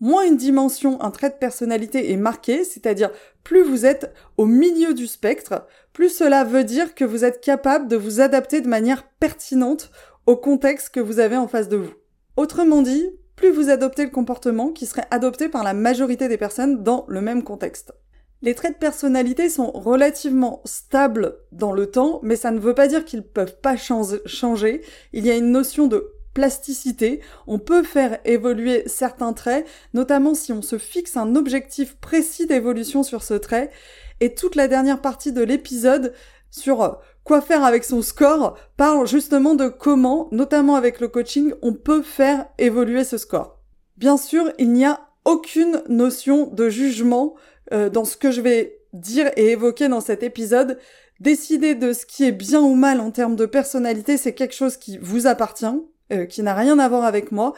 Moins 0.00 0.24
une 0.24 0.36
dimension, 0.36 1.00
un 1.00 1.12
trait 1.12 1.30
de 1.30 1.36
personnalité 1.36 2.10
est 2.10 2.16
marqué, 2.16 2.64
c'est-à-dire 2.64 3.12
plus 3.44 3.62
vous 3.62 3.86
êtes 3.86 4.12
au 4.36 4.46
milieu 4.46 4.94
du 4.94 5.06
spectre, 5.06 5.66
plus 5.92 6.08
cela 6.08 6.42
veut 6.42 6.64
dire 6.64 6.94
que 6.94 7.04
vous 7.04 7.24
êtes 7.24 7.40
capable 7.40 7.86
de 7.86 7.96
vous 7.96 8.20
adapter 8.20 8.62
de 8.62 8.68
manière 8.68 9.04
pertinente 9.20 9.92
au 10.26 10.36
contexte 10.36 10.88
que 10.88 11.00
vous 11.00 11.20
avez 11.20 11.36
en 11.36 11.46
face 11.46 11.68
de 11.68 11.76
vous. 11.76 11.92
Autrement 12.36 12.82
dit, 12.82 13.10
plus 13.36 13.50
vous 13.50 13.70
adoptez 13.70 14.04
le 14.04 14.10
comportement 14.10 14.68
qui 14.70 14.86
serait 14.86 15.06
adopté 15.10 15.48
par 15.48 15.64
la 15.64 15.74
majorité 15.74 16.28
des 16.28 16.36
personnes 16.36 16.82
dans 16.82 17.04
le 17.08 17.20
même 17.20 17.42
contexte. 17.42 17.92
Les 18.42 18.56
traits 18.56 18.74
de 18.74 18.78
personnalité 18.78 19.48
sont 19.48 19.70
relativement 19.70 20.62
stables 20.64 21.36
dans 21.52 21.72
le 21.72 21.86
temps, 21.86 22.18
mais 22.24 22.34
ça 22.34 22.50
ne 22.50 22.58
veut 22.58 22.74
pas 22.74 22.88
dire 22.88 23.04
qu'ils 23.04 23.22
peuvent 23.22 23.56
pas 23.60 23.76
changer. 23.76 24.82
Il 25.12 25.24
y 25.24 25.30
a 25.30 25.36
une 25.36 25.52
notion 25.52 25.86
de 25.86 26.12
plasticité. 26.34 27.20
On 27.46 27.60
peut 27.60 27.84
faire 27.84 28.18
évoluer 28.24 28.82
certains 28.86 29.32
traits, 29.32 29.66
notamment 29.94 30.34
si 30.34 30.52
on 30.52 30.62
se 30.62 30.76
fixe 30.76 31.16
un 31.16 31.36
objectif 31.36 31.96
précis 31.96 32.46
d'évolution 32.46 33.04
sur 33.04 33.22
ce 33.22 33.34
trait. 33.34 33.70
Et 34.20 34.34
toute 34.34 34.56
la 34.56 34.66
dernière 34.66 35.00
partie 35.00 35.32
de 35.32 35.42
l'épisode 35.42 36.12
sur 36.50 37.00
quoi 37.24 37.40
faire 37.40 37.64
avec 37.64 37.84
son 37.84 38.02
score 38.02 38.56
parle 38.76 39.06
justement 39.06 39.54
de 39.54 39.68
comment, 39.68 40.28
notamment 40.32 40.76
avec 40.76 41.00
le 41.00 41.08
coaching, 41.08 41.52
on 41.62 41.72
peut 41.72 42.02
faire 42.02 42.46
évoluer 42.58 43.04
ce 43.04 43.18
score. 43.18 43.58
Bien 43.96 44.16
sûr, 44.16 44.52
il 44.58 44.72
n'y 44.72 44.84
a 44.84 45.00
aucune 45.24 45.82
notion 45.88 46.46
de 46.46 46.68
jugement 46.68 47.34
euh, 47.72 47.88
dans 47.88 48.04
ce 48.04 48.16
que 48.16 48.30
je 48.30 48.40
vais 48.40 48.78
dire 48.92 49.30
et 49.36 49.50
évoquer 49.50 49.88
dans 49.88 50.00
cet 50.00 50.22
épisode. 50.22 50.78
Décider 51.20 51.74
de 51.74 51.92
ce 51.92 52.04
qui 52.04 52.24
est 52.24 52.32
bien 52.32 52.60
ou 52.60 52.74
mal 52.74 53.00
en 53.00 53.12
termes 53.12 53.36
de 53.36 53.46
personnalité, 53.46 54.16
c'est 54.16 54.34
quelque 54.34 54.54
chose 54.54 54.76
qui 54.76 54.98
vous 54.98 55.28
appartient, 55.28 55.66
euh, 56.12 56.26
qui 56.26 56.42
n'a 56.42 56.54
rien 56.54 56.78
à 56.78 56.88
voir 56.88 57.04
avec 57.04 57.30
moi. 57.30 57.54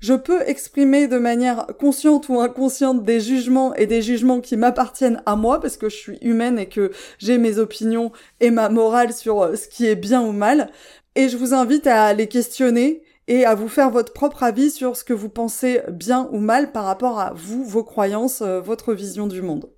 Je 0.00 0.12
peux 0.12 0.42
exprimer 0.46 1.08
de 1.08 1.16
manière 1.18 1.66
consciente 1.78 2.28
ou 2.28 2.40
inconsciente 2.40 3.02
des 3.02 3.18
jugements 3.20 3.74
et 3.74 3.86
des 3.86 4.02
jugements 4.02 4.40
qui 4.40 4.56
m'appartiennent 4.56 5.22
à 5.24 5.36
moi 5.36 5.60
parce 5.60 5.76
que 5.78 5.88
je 5.88 5.96
suis 5.96 6.18
humaine 6.20 6.58
et 6.58 6.66
que 6.66 6.92
j'ai 7.18 7.38
mes 7.38 7.58
opinions 7.58 8.12
et 8.40 8.50
ma 8.50 8.68
morale 8.68 9.12
sur 9.14 9.42
euh, 9.42 9.56
ce 9.56 9.68
qui 9.68 9.86
est 9.86 9.96
bien 9.96 10.22
ou 10.22 10.32
mal. 10.32 10.70
Et 11.14 11.30
je 11.30 11.38
vous 11.38 11.54
invite 11.54 11.86
à 11.86 12.12
les 12.12 12.28
questionner 12.28 13.02
et 13.26 13.46
à 13.46 13.54
vous 13.54 13.68
faire 13.68 13.90
votre 13.90 14.12
propre 14.12 14.42
avis 14.42 14.70
sur 14.70 14.96
ce 14.96 15.04
que 15.04 15.14
vous 15.14 15.30
pensez 15.30 15.80
bien 15.90 16.28
ou 16.30 16.38
mal 16.38 16.72
par 16.72 16.84
rapport 16.84 17.18
à 17.18 17.32
vous, 17.34 17.64
vos 17.64 17.84
croyances, 17.84 18.42
euh, 18.42 18.60
votre 18.60 18.92
vision 18.92 19.26
du 19.26 19.40
monde. 19.40 19.70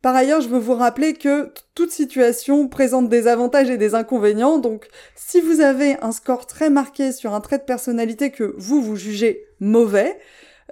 Par 0.00 0.14
ailleurs, 0.14 0.40
je 0.40 0.48
veux 0.48 0.58
vous 0.58 0.74
rappeler 0.74 1.14
que 1.14 1.52
toute 1.74 1.90
situation 1.90 2.68
présente 2.68 3.08
des 3.08 3.26
avantages 3.26 3.68
et 3.68 3.76
des 3.78 3.96
inconvénients, 3.96 4.58
donc 4.58 4.86
si 5.16 5.40
vous 5.40 5.60
avez 5.60 5.96
un 6.02 6.12
score 6.12 6.46
très 6.46 6.70
marqué 6.70 7.10
sur 7.10 7.34
un 7.34 7.40
trait 7.40 7.58
de 7.58 7.64
personnalité 7.64 8.30
que 8.30 8.54
vous, 8.56 8.80
vous 8.80 8.94
jugez 8.94 9.46
mauvais, 9.58 10.18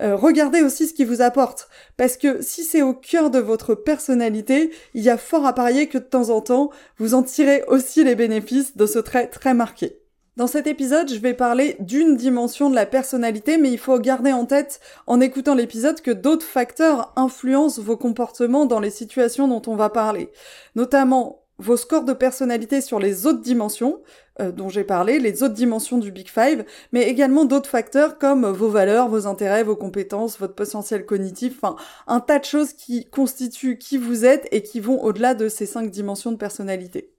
euh, 0.01 0.15
regardez 0.15 0.63
aussi 0.63 0.87
ce 0.87 0.95
qui 0.95 1.05
vous 1.05 1.23
apporte. 1.23 1.69
Parce 1.97 2.17
que 2.17 2.41
si 2.43 2.63
c'est 2.63 2.83
au 2.83 2.95
cœur 2.95 3.31
de 3.31 3.39
votre 3.39 3.75
personnalité, 3.75 4.71
il 4.95 5.03
y 5.03 5.11
a 5.11 5.17
fort 5.17 5.47
à 5.47 5.55
parier 5.55 5.89
que 5.89 5.99
de 5.99 6.05
temps 6.05 6.31
en 6.31 6.41
temps, 6.41 6.71
vous 6.99 7.15
en 7.15 7.23
tirez 7.23 7.65
aussi 7.67 8.05
les 8.05 8.15
bénéfices 8.15 8.77
de 8.77 8.87
ce 8.87 8.99
trait 8.99 9.27
très 9.29 9.55
marqué. 9.55 9.99
Dans 10.37 10.47
cet 10.47 10.67
épisode, 10.67 11.11
je 11.11 11.19
vais 11.19 11.33
parler 11.33 11.77
d'une 11.81 12.15
dimension 12.15 12.69
de 12.69 12.75
la 12.75 12.85
personnalité, 12.85 13.57
mais 13.57 13.71
il 13.73 13.79
faut 13.79 13.99
garder 13.99 14.35
en 14.35 14.45
tête, 14.45 14.81
en 15.07 15.19
écoutant 15.19 15.55
l'épisode, 15.55 16.03
que 16.03 16.11
d'autres 16.11 16.45
facteurs 16.45 17.15
influencent 17.17 17.81
vos 17.81 17.97
comportements 17.97 18.67
dans 18.67 18.79
les 18.79 18.91
situations 18.91 19.49
dont 19.49 19.63
on 19.67 19.77
va 19.77 19.89
parler. 19.89 20.31
Notamment 20.75 21.41
vos 21.59 21.79
scores 21.79 22.05
de 22.05 22.13
personnalité 22.13 22.83
sur 22.83 22.99
les 22.99 23.27
autres 23.27 23.41
dimensions, 23.41 24.03
euh, 24.43 24.53
dont 24.53 24.69
j'ai 24.69 24.85
parlé, 24.85 25.19
les 25.21 25.43
autres 25.43 25.55
dimensions 25.55 25.97
du 25.97 26.13
Big 26.13 26.29
Five, 26.29 26.67
mais 26.93 27.09
également 27.09 27.47
d'autres 27.47 27.71
facteurs 27.71 28.19
comme 28.19 28.47
vos 28.47 28.69
valeurs, 28.69 29.09
vos 29.09 29.27
intérêts, 29.27 29.65
vos 29.65 29.75
compétences, 29.75 30.39
votre 30.39 30.55
potentiel 30.55 31.07
cognitif, 31.07 31.55
enfin 31.63 31.77
un 32.07 32.21
tas 32.21 32.39
de 32.39 32.45
choses 32.45 32.75
qui 32.75 33.07
constituent 33.09 33.79
qui 33.79 33.97
vous 33.97 34.27
êtes 34.27 34.47
et 34.53 34.63
qui 34.63 34.81
vont 34.81 35.03
au-delà 35.03 35.33
de 35.35 35.49
ces 35.49 35.65
cinq 35.65 35.91
dimensions 35.91 36.33
de 36.33 36.37
personnalité. 36.37 37.16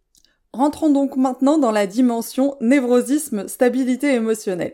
Rentrons 0.58 0.90
donc 0.90 1.18
maintenant 1.18 1.60
dans 1.60 1.70
la 1.70 1.86
dimension 1.86 2.58
névrosisme, 2.62 3.48
stabilité 3.48 4.16
émotionnelle. 4.16 4.74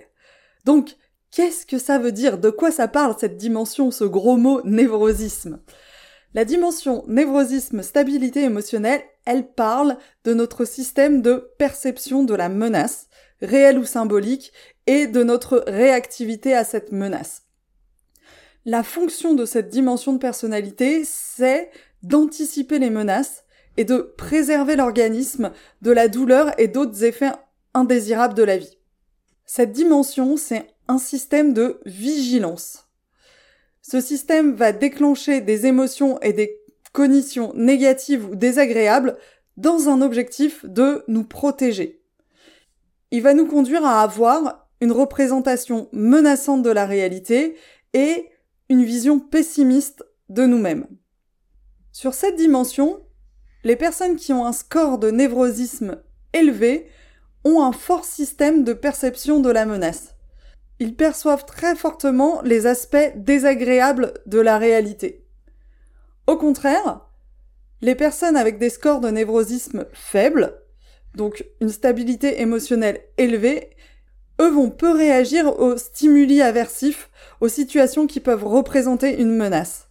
Donc, 0.64 0.96
qu'est-ce 1.30 1.66
que 1.66 1.78
ça 1.78 2.00
veut 2.00 2.14
dire? 2.14 2.38
De 2.38 2.52
quoi 2.52 2.72
ça 2.72 2.88
parle 2.88 3.18
cette 3.20 3.36
dimension, 3.36 3.92
ce 3.92 4.06
gros 4.06 4.38
mot 4.38 4.62
névrosisme? 4.64 5.60
La 6.34 6.46
dimension 6.46 7.04
névrosisme, 7.10 7.84
stabilité 7.84 8.44
émotionnelle, 8.44 9.02
elle 9.26 9.52
parle 9.52 9.98
de 10.24 10.34
notre 10.34 10.64
système 10.64 11.22
de 11.22 11.52
perception 11.58 12.24
de 12.24 12.34
la 12.34 12.48
menace, 12.48 13.10
réelle 13.42 13.78
ou 13.78 13.84
symbolique, 13.84 14.54
et 14.88 15.08
de 15.08 15.22
notre 15.22 15.66
réactivité 15.68 16.56
à 16.56 16.64
cette 16.64 16.94
menace. 16.94 17.42
La 18.64 18.84
fonction 18.84 19.34
de 19.34 19.44
cette 19.44 19.68
dimension 19.68 20.14
de 20.14 20.20
personnalité, 20.20 21.04
c'est 21.04 21.72
d'anticiper 22.04 22.80
les 22.80 22.90
menaces 22.90 23.44
et 23.78 23.86
de 23.86 24.14
préserver 24.18 24.76
l'organisme 24.76 25.52
de 25.82 25.92
la 25.92 26.08
douleur 26.08 26.58
et 26.60 26.68
d'autres 26.68 27.04
effets 27.04 27.32
indésirables 27.74 28.34
de 28.34 28.44
la 28.44 28.58
vie. 28.58 28.78
Cette 29.46 29.72
dimension, 29.72 30.38
c'est 30.38 30.68
un 30.88 30.98
système 30.98 31.54
de 31.54 31.80
vigilance. 31.86 32.88
Ce 33.82 34.00
système 34.00 34.56
va 34.56 34.72
déclencher 34.72 35.42
des 35.42 35.66
émotions 35.66 36.20
et 36.22 36.34
des 36.34 36.60
cognitions 36.94 37.52
négatives 37.56 38.30
ou 38.30 38.36
désagréables 38.36 39.18
dans 39.58 39.90
un 39.90 40.02
objectif 40.02 40.66
de 40.66 41.04
nous 41.08 41.24
protéger. 41.24 42.02
Il 43.12 43.22
va 43.22 43.34
nous 43.34 43.46
conduire 43.46 43.86
à 43.86 44.02
avoir 44.02 44.68
une 44.82 44.92
représentation 44.92 45.90
menaçante 45.92 46.64
de 46.64 46.70
la 46.70 46.86
réalité 46.86 47.56
et 47.94 48.30
une 48.70 48.84
vision 48.84 49.20
pessimiste 49.20 50.04
de 50.30 50.46
nous-mêmes. 50.46 50.88
Sur 51.92 52.14
cette 52.14 52.36
dimension, 52.36 53.02
les 53.64 53.76
personnes 53.76 54.16
qui 54.16 54.34
ont 54.34 54.46
un 54.46 54.54
score 54.54 54.98
de 54.98 55.10
névrosisme 55.10 55.98
élevé 56.34 56.90
ont 57.44 57.62
un 57.62 57.72
fort 57.72 58.06
système 58.06 58.64
de 58.64 58.74
perception 58.74 59.40
de 59.40 59.50
la 59.50 59.66
menace. 59.66 60.16
Ils 60.80 60.96
perçoivent 60.96 61.46
très 61.46 61.76
fortement 61.76 62.42
les 62.42 62.66
aspects 62.66 63.14
désagréables 63.16 64.14
de 64.26 64.40
la 64.40 64.58
réalité. 64.58 65.26
Au 66.28 66.38
contraire, 66.38 67.02
les 67.82 67.96
personnes 67.96 68.38
avec 68.38 68.58
des 68.58 68.70
scores 68.70 69.02
de 69.02 69.10
névrosisme 69.10 69.86
faibles, 69.94 70.58
donc 71.16 71.46
une 71.62 71.70
stabilité 71.70 72.42
émotionnelle 72.42 73.02
élevée, 73.18 73.70
eux 74.42 74.50
vont 74.50 74.70
peu 74.70 74.92
réagir 74.92 75.60
aux 75.60 75.78
stimuli 75.78 76.42
aversifs, 76.42 77.10
aux 77.40 77.50
situations 77.50 78.08
qui 78.08 78.20
peuvent 78.20 78.46
représenter 78.46 79.20
une 79.22 79.36
menace. 79.36 79.88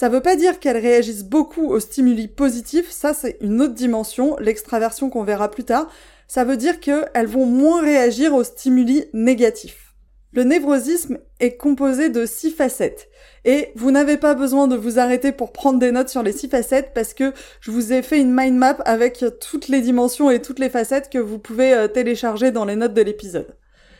Ça 0.00 0.08
veut 0.08 0.22
pas 0.22 0.34
dire 0.34 0.60
qu'elles 0.60 0.78
réagissent 0.78 1.24
beaucoup 1.24 1.66
aux 1.66 1.78
stimuli 1.78 2.26
positifs, 2.26 2.90
ça 2.90 3.12
c'est 3.12 3.36
une 3.42 3.60
autre 3.60 3.74
dimension, 3.74 4.34
l'extraversion 4.38 5.10
qu'on 5.10 5.24
verra 5.24 5.50
plus 5.50 5.64
tard. 5.64 5.92
Ça 6.26 6.42
veut 6.42 6.56
dire 6.56 6.80
qu'elles 6.80 7.26
vont 7.26 7.44
moins 7.44 7.82
réagir 7.82 8.34
aux 8.34 8.42
stimuli 8.42 9.04
négatifs. 9.12 9.94
Le 10.32 10.44
névrosisme 10.44 11.18
est 11.38 11.58
composé 11.58 12.08
de 12.08 12.24
six 12.24 12.50
facettes. 12.50 13.10
Et 13.44 13.72
vous 13.76 13.90
n'avez 13.90 14.16
pas 14.16 14.34
besoin 14.34 14.68
de 14.68 14.74
vous 14.76 14.98
arrêter 14.98 15.32
pour 15.32 15.52
prendre 15.52 15.78
des 15.78 15.92
notes 15.92 16.08
sur 16.08 16.22
les 16.22 16.32
six 16.32 16.48
facettes 16.48 16.92
parce 16.94 17.12
que 17.12 17.34
je 17.60 17.70
vous 17.70 17.92
ai 17.92 18.00
fait 18.00 18.22
une 18.22 18.34
mind 18.34 18.56
map 18.56 18.78
avec 18.86 19.22
toutes 19.38 19.68
les 19.68 19.82
dimensions 19.82 20.30
et 20.30 20.40
toutes 20.40 20.60
les 20.60 20.70
facettes 20.70 21.10
que 21.10 21.18
vous 21.18 21.38
pouvez 21.38 21.74
euh, 21.74 21.88
télécharger 21.88 22.52
dans 22.52 22.64
les 22.64 22.76
notes 22.76 22.94
de 22.94 23.02
l'épisode. 23.02 23.54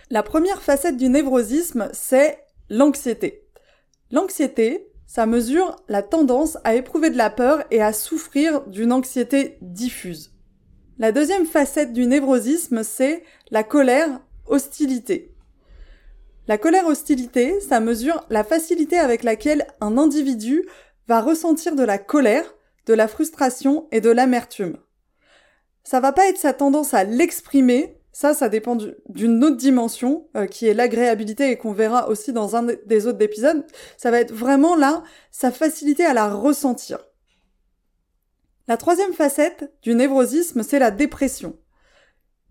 La 0.09 0.23
première 0.23 0.63
facette 0.63 0.97
du 0.97 1.11
névrosisme, 1.11 1.91
c'est 1.93 2.39
l'anxiété. 2.71 3.47
L'anxiété, 4.11 4.90
ça 5.11 5.27
mesure 5.27 5.75
la 5.89 6.05
tendance 6.05 6.57
à 6.63 6.77
éprouver 6.77 7.11
de 7.11 7.17
la 7.17 7.31
peur 7.31 7.65
et 7.73 7.83
à 7.83 7.93
souffrir 7.93 8.61
d'une 8.69 8.93
anxiété 8.93 9.59
diffuse. 9.61 10.33
La 10.99 11.11
deuxième 11.11 11.47
facette 11.47 11.93
du 11.93 12.07
névrosisme, 12.07 12.85
c'est 12.85 13.25
la 13.51 13.65
colère 13.65 14.21
hostilité. 14.47 15.35
La 16.47 16.59
colère 16.59 16.87
hostilité, 16.87 17.59
ça 17.59 17.81
mesure 17.81 18.25
la 18.31 18.45
facilité 18.45 19.01
avec 19.01 19.25
laquelle 19.25 19.67
un 19.81 19.99
individu 19.99 20.65
va 21.09 21.21
ressentir 21.21 21.75
de 21.75 21.83
la 21.83 21.99
colère, 21.99 22.55
de 22.87 22.95
la 22.95 23.09
frustration 23.09 23.89
et 23.91 24.01
de 24.01 24.11
l'amertume. 24.11 24.77
Ça 25.83 25.99
va 25.99 26.13
pas 26.13 26.29
être 26.29 26.39
sa 26.39 26.53
tendance 26.53 26.95
à 26.95 27.03
l'exprimer, 27.03 28.00
ça, 28.13 28.35
ça 28.35 28.49
dépend 28.49 28.77
d'une 29.09 29.45
autre 29.45 29.57
dimension, 29.57 30.29
euh, 30.37 30.47
qui 30.47 30.67
est 30.67 30.75
l'agréabilité 30.75 31.51
et 31.51 31.57
qu'on 31.57 31.73
verra 31.73 32.09
aussi 32.09 32.33
dans 32.33 32.57
un 32.57 32.67
des 32.87 33.07
autres 33.07 33.23
épisodes. 33.23 33.65
Ça 33.97 34.11
va 34.11 34.21
être 34.21 34.33
vraiment 34.33 34.75
là, 34.75 35.05
sa 35.31 35.53
facilité 35.53 36.05
à 36.05 36.15
la 36.15 36.33
ressentir. 36.33 36.99
La 38.67 38.77
troisième 38.77 39.13
facette 39.13 39.73
du 39.83 39.95
névrosisme, 39.95 40.63
c'est 40.63 40.79
la 40.79 40.91
dépression. 40.91 41.57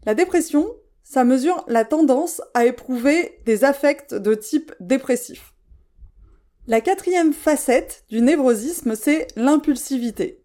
La 0.06 0.16
dépression, 0.16 0.68
ça 1.04 1.24
mesure 1.24 1.64
la 1.68 1.86
tendance 1.86 2.42
à 2.54 2.66
éprouver 2.66 3.40
des 3.46 3.64
affects 3.64 4.14
de 4.14 4.34
type 4.36 4.74
dépressif. 4.80 5.54
La 6.68 6.82
quatrième 6.82 7.34
facette 7.34 8.06
du 8.10 8.22
névrosisme, 8.22 8.96
c'est 8.96 9.28
l'impulsivité. 9.36 10.44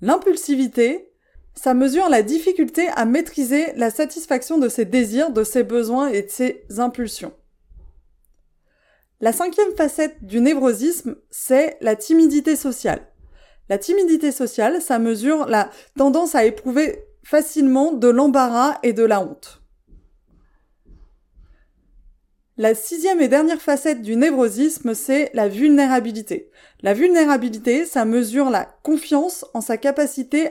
L'impulsivité, 0.00 1.13
ça 1.54 1.74
mesure 1.74 2.08
la 2.08 2.22
difficulté 2.22 2.88
à 2.94 3.04
maîtriser 3.04 3.72
la 3.76 3.90
satisfaction 3.90 4.58
de 4.58 4.68
ses 4.68 4.84
désirs, 4.84 5.30
de 5.30 5.44
ses 5.44 5.62
besoins 5.62 6.08
et 6.08 6.22
de 6.22 6.30
ses 6.30 6.64
impulsions. 6.78 7.32
La 9.20 9.32
cinquième 9.32 9.74
facette 9.76 10.24
du 10.24 10.40
névrosisme, 10.40 11.16
c'est 11.30 11.78
la 11.80 11.96
timidité 11.96 12.56
sociale. 12.56 13.06
La 13.68 13.78
timidité 13.78 14.32
sociale, 14.32 14.82
ça 14.82 14.98
mesure 14.98 15.46
la 15.46 15.70
tendance 15.96 16.34
à 16.34 16.44
éprouver 16.44 17.06
facilement 17.22 17.92
de 17.92 18.08
l'embarras 18.08 18.78
et 18.82 18.92
de 18.92 19.04
la 19.04 19.20
honte. 19.20 19.62
La 22.56 22.74
sixième 22.74 23.20
et 23.20 23.28
dernière 23.28 23.60
facette 23.60 24.02
du 24.02 24.14
névrosisme, 24.14 24.94
c'est 24.94 25.30
la 25.34 25.48
vulnérabilité. 25.48 26.50
La 26.82 26.94
vulnérabilité, 26.94 27.84
ça 27.84 28.04
mesure 28.04 28.50
la 28.50 28.64
confiance 28.82 29.44
en 29.54 29.60
sa 29.60 29.76
capacité 29.76 30.50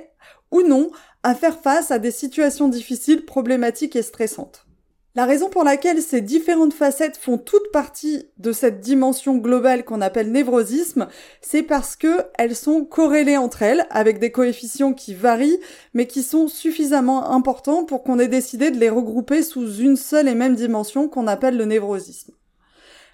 ou 0.53 0.61
non 0.61 0.89
à 1.23 1.35
faire 1.35 1.59
face 1.59 1.91
à 1.91 1.99
des 1.99 2.11
situations 2.11 2.69
difficiles, 2.69 3.25
problématiques 3.25 3.97
et 3.97 4.01
stressantes. 4.01 4.65
La 5.15 5.25
raison 5.25 5.47
pour 5.47 5.63
laquelle 5.63 6.01
ces 6.01 6.21
différentes 6.21 6.73
facettes 6.73 7.17
font 7.17 7.37
toute 7.37 7.71
partie 7.71 8.25
de 8.39 8.51
cette 8.51 8.79
dimension 8.79 9.37
globale 9.37 9.85
qu'on 9.85 10.01
appelle 10.01 10.31
névrosisme, 10.31 11.07
c'est 11.39 11.61
parce 11.61 11.95
que 11.95 12.23
elles 12.39 12.55
sont 12.55 12.83
corrélées 12.83 13.37
entre 13.37 13.61
elles 13.61 13.85
avec 13.91 14.17
des 14.17 14.31
coefficients 14.31 14.93
qui 14.93 15.13
varient, 15.13 15.59
mais 15.93 16.07
qui 16.07 16.23
sont 16.23 16.47
suffisamment 16.47 17.29
importants 17.31 17.85
pour 17.85 18.03
qu'on 18.03 18.17
ait 18.17 18.27
décidé 18.27 18.71
de 18.71 18.79
les 18.79 18.89
regrouper 18.89 19.43
sous 19.43 19.75
une 19.75 19.97
seule 19.97 20.27
et 20.27 20.35
même 20.35 20.55
dimension 20.55 21.07
qu'on 21.07 21.27
appelle 21.27 21.57
le 21.57 21.65
névrosisme. 21.65 22.33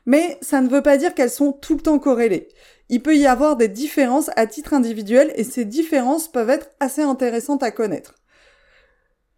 Mais 0.05 0.37
ça 0.41 0.61
ne 0.61 0.69
veut 0.69 0.81
pas 0.81 0.97
dire 0.97 1.13
qu'elles 1.13 1.29
sont 1.29 1.51
tout 1.51 1.75
le 1.75 1.81
temps 1.81 1.99
corrélées 1.99 2.49
il 2.89 3.01
peut 3.01 3.15
y 3.15 3.27
avoir 3.27 3.55
des 3.55 3.67
différences 3.67 4.31
à 4.35 4.47
titre 4.47 4.73
individuel 4.73 5.31
et 5.35 5.43
ces 5.43 5.63
différences 5.63 6.27
peuvent 6.27 6.49
être 6.49 6.69
assez 6.79 7.03
intéressantes 7.03 7.63
à 7.63 7.71
connaître. 7.71 8.15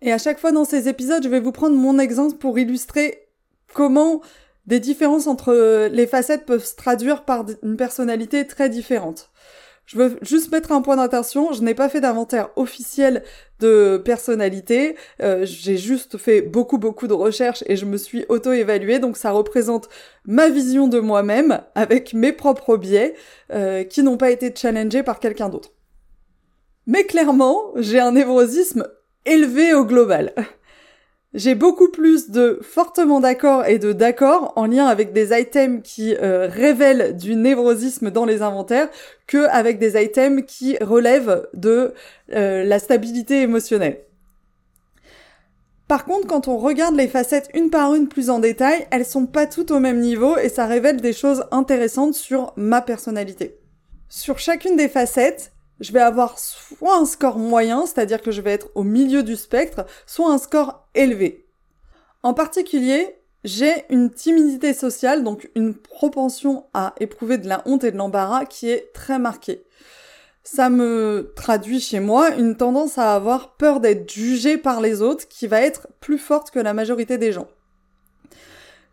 Et 0.01 0.12
à 0.12 0.18
chaque 0.18 0.39
fois 0.39 0.51
dans 0.51 0.65
ces 0.65 0.88
épisodes, 0.88 1.24
je 1.24 1.30
vais 1.30 1.41
vous 1.41 1.51
prendre 1.51 1.75
mon 1.75 2.00
exemple 2.00 2.38
pour 2.38 2.58
illustrer 2.58 3.27
comment 3.74 4.22
des 4.65 4.80
différences 4.80 5.27
entre 5.27 5.88
les 5.91 6.08
facettes 6.08 6.46
peuvent 6.46 6.65
se 6.65 6.75
traduire 6.75 7.25
par 7.25 7.46
une 7.62 7.77
personnalité 7.77 8.48
très 8.48 8.70
différente. 8.70 9.31
Je 9.86 9.98
veux 9.98 10.18
juste 10.22 10.52
mettre 10.52 10.72
un 10.72 10.82
point 10.82 10.96
d'attention, 10.96 11.52
je 11.52 11.62
n'ai 11.64 11.74
pas 11.74 11.90
fait 11.90 12.00
d'inventaire 12.00 12.50
officiel 12.56 13.24
de 13.60 14.02
personnalité, 14.04 14.96
euh, 15.22 15.46
j'ai 15.46 15.78
juste 15.78 16.18
fait 16.18 16.42
beaucoup 16.42 16.78
beaucoup 16.78 17.08
de 17.08 17.14
recherches 17.14 17.64
et 17.68 17.76
je 17.76 17.86
me 17.86 17.98
suis 17.98 18.26
auto-évaluée, 18.30 19.00
donc 19.00 19.18
ça 19.18 19.32
représente 19.32 19.90
ma 20.26 20.50
vision 20.50 20.88
de 20.88 21.00
moi-même 21.00 21.62
avec 21.76 22.14
mes 22.14 22.32
propres 22.32 22.78
biais 22.78 23.16
euh, 23.52 23.84
qui 23.84 24.02
n'ont 24.02 24.18
pas 24.18 24.32
été 24.32 24.54
challengés 24.56 25.04
par 25.04 25.20
quelqu'un 25.20 25.50
d'autre. 25.50 25.74
Mais 26.88 27.04
clairement, 27.04 27.60
j'ai 27.76 28.00
un 28.00 28.14
névrosisme 28.14 28.88
élevé 29.26 29.74
au 29.74 29.86
global. 29.86 30.34
J'ai 31.34 31.56
beaucoup 31.56 31.88
plus 31.88 32.30
de 32.30 32.60
fortement 32.62 33.22
d'accord 33.22 33.66
et 33.66 33.80
de 33.80 33.94
d'accord 33.94 34.52
en 34.58 34.66
lien 34.66 34.88
avec 34.88 35.14
des 35.14 35.32
items 35.40 35.82
qui 35.82 36.14
euh, 36.16 36.48
révèlent 36.48 37.16
du 37.16 37.36
névrosisme 37.36 38.12
dans 38.12 38.26
les 38.26 38.42
inventaires 38.42 38.90
que 39.28 39.48
avec 39.48 39.80
des 39.80 40.02
items 40.02 40.44
qui 40.46 40.78
relèvent 40.82 41.48
de 41.54 41.94
euh, 42.34 42.66
la 42.66 42.80
stabilité 42.80 43.42
émotionnelle. 43.42 44.02
Par 45.88 46.04
contre, 46.04 46.28
quand 46.28 46.50
on 46.50 46.58
regarde 46.58 46.96
les 46.96 47.08
facettes 47.08 47.50
une 47.54 47.70
par 47.70 47.96
une 47.96 48.10
plus 48.10 48.30
en 48.30 48.40
détail, 48.40 48.86
elles 48.92 49.06
sont 49.06 49.26
pas 49.26 49.46
toutes 49.46 49.72
au 49.72 49.80
même 49.80 50.02
niveau 50.02 50.38
et 50.38 50.50
ça 50.50 50.66
révèle 50.66 51.00
des 51.00 51.14
choses 51.14 51.46
intéressantes 51.52 52.14
sur 52.14 52.52
ma 52.58 52.82
personnalité. 52.82 53.58
Sur 54.10 54.38
chacune 54.38 54.76
des 54.76 54.90
facettes, 54.90 55.54
je 55.82 55.92
vais 55.92 56.00
avoir 56.00 56.40
soit 56.40 56.96
un 56.96 57.06
score 57.06 57.38
moyen, 57.38 57.86
c'est-à-dire 57.86 58.22
que 58.22 58.32
je 58.32 58.42
vais 58.42 58.54
être 58.54 58.70
au 58.76 58.84
milieu 58.84 59.24
du 59.24 59.36
spectre, 59.36 59.86
soit 60.06 60.32
un 60.32 60.38
score 60.38 60.88
élevé. 60.96 61.46
En 62.24 62.34
particulier, 62.34 63.18
j'ai 63.44 63.86
une 63.90 64.12
timidité 64.12 64.74
sociale, 64.74 65.24
donc 65.24 65.50
une 65.56 65.74
propension 65.74 66.66
à 66.74 66.94
éprouver 67.00 67.38
de 67.40 67.48
la 67.48 67.64
honte 67.66 67.84
et 67.84 67.92
de 67.92 67.98
l'embarras 67.98 68.46
qui 68.46 68.70
est 68.70 68.94
très 68.94 69.18
marquée. 69.18 69.64
Ça 70.44 70.70
me 70.70 71.34
traduit 71.36 71.80
chez 71.80 72.00
moi 72.00 72.36
une 72.36 72.56
tendance 72.56 72.98
à 72.98 73.14
avoir 73.16 73.56
peur 73.56 73.80
d'être 73.80 74.12
jugé 74.12 74.58
par 74.58 74.82
les 74.82 75.02
autres 75.02 75.28
qui 75.28 75.48
va 75.48 75.62
être 75.62 75.88
plus 76.00 76.18
forte 76.18 76.52
que 76.52 76.60
la 76.60 76.74
majorité 76.74 77.18
des 77.18 77.32
gens. 77.32 77.48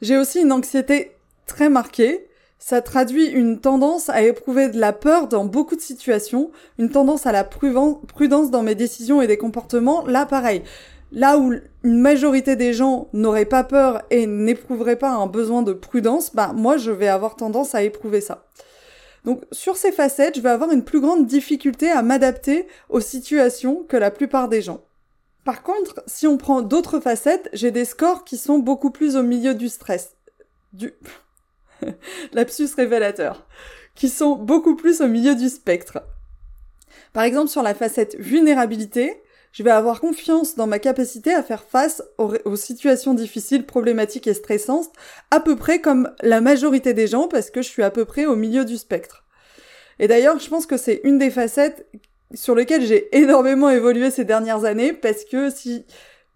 J'ai 0.00 0.16
aussi 0.16 0.40
une 0.40 0.52
anxiété 0.52 1.12
très 1.46 1.68
marquée. 1.68 2.27
Ça 2.58 2.82
traduit 2.82 3.26
une 3.26 3.60
tendance 3.60 4.08
à 4.08 4.22
éprouver 4.22 4.68
de 4.68 4.78
la 4.78 4.92
peur 4.92 5.28
dans 5.28 5.44
beaucoup 5.44 5.76
de 5.76 5.80
situations, 5.80 6.50
une 6.78 6.90
tendance 6.90 7.26
à 7.26 7.32
la 7.32 7.44
prudence 7.44 8.50
dans 8.50 8.62
mes 8.62 8.74
décisions 8.74 9.22
et 9.22 9.26
des 9.26 9.38
comportements. 9.38 10.04
Là, 10.06 10.26
pareil. 10.26 10.62
Là 11.12 11.38
où 11.38 11.54
une 11.84 12.00
majorité 12.00 12.56
des 12.56 12.74
gens 12.74 13.08
n'auraient 13.14 13.46
pas 13.46 13.64
peur 13.64 14.02
et 14.10 14.26
n'éprouveraient 14.26 14.98
pas 14.98 15.10
un 15.10 15.26
besoin 15.26 15.62
de 15.62 15.72
prudence, 15.72 16.34
bah 16.34 16.52
moi 16.54 16.76
je 16.76 16.90
vais 16.90 17.08
avoir 17.08 17.36
tendance 17.36 17.74
à 17.74 17.82
éprouver 17.82 18.20
ça. 18.20 18.44
Donc 19.24 19.42
sur 19.50 19.76
ces 19.76 19.92
facettes, 19.92 20.36
je 20.36 20.42
vais 20.42 20.50
avoir 20.50 20.70
une 20.70 20.84
plus 20.84 21.00
grande 21.00 21.26
difficulté 21.26 21.90
à 21.90 22.02
m'adapter 22.02 22.66
aux 22.90 23.00
situations 23.00 23.84
que 23.88 23.96
la 23.96 24.10
plupart 24.10 24.48
des 24.48 24.60
gens. 24.60 24.82
Par 25.44 25.62
contre, 25.62 26.02
si 26.06 26.26
on 26.26 26.36
prend 26.36 26.60
d'autres 26.60 27.00
facettes, 27.00 27.48
j'ai 27.54 27.70
des 27.70 27.86
scores 27.86 28.24
qui 28.24 28.36
sont 28.36 28.58
beaucoup 28.58 28.90
plus 28.90 29.16
au 29.16 29.22
milieu 29.22 29.54
du 29.54 29.70
stress. 29.70 30.10
Du... 30.74 30.92
Lapsus 32.32 32.68
révélateur. 32.76 33.46
Qui 33.94 34.08
sont 34.08 34.36
beaucoup 34.36 34.76
plus 34.76 35.00
au 35.00 35.08
milieu 35.08 35.34
du 35.34 35.48
spectre. 35.48 36.02
Par 37.12 37.24
exemple, 37.24 37.48
sur 37.48 37.62
la 37.62 37.74
facette 37.74 38.16
vulnérabilité, 38.18 39.22
je 39.52 39.62
vais 39.62 39.70
avoir 39.70 40.00
confiance 40.00 40.54
dans 40.54 40.66
ma 40.66 40.78
capacité 40.78 41.34
à 41.34 41.42
faire 41.42 41.64
face 41.64 42.02
aux, 42.18 42.56
situations 42.56 43.14
difficiles, 43.14 43.66
problématiques 43.66 44.26
et 44.26 44.34
stressantes, 44.34 44.92
à 45.30 45.40
peu 45.40 45.56
près 45.56 45.80
comme 45.80 46.12
la 46.22 46.40
majorité 46.40 46.94
des 46.94 47.06
gens, 47.06 47.28
parce 47.28 47.50
que 47.50 47.62
je 47.62 47.68
suis 47.68 47.82
à 47.82 47.90
peu 47.90 48.04
près 48.04 48.26
au 48.26 48.36
milieu 48.36 48.64
du 48.64 48.76
spectre. 48.76 49.24
Et 49.98 50.06
d'ailleurs, 50.06 50.38
je 50.38 50.48
pense 50.48 50.66
que 50.66 50.76
c'est 50.76 51.00
une 51.02 51.18
des 51.18 51.30
facettes 51.30 51.86
sur 52.34 52.54
lesquelles 52.54 52.84
j'ai 52.84 53.08
énormément 53.16 53.70
évolué 53.70 54.10
ces 54.10 54.24
dernières 54.24 54.64
années, 54.64 54.92
parce 54.92 55.24
que 55.24 55.50
si, 55.50 55.86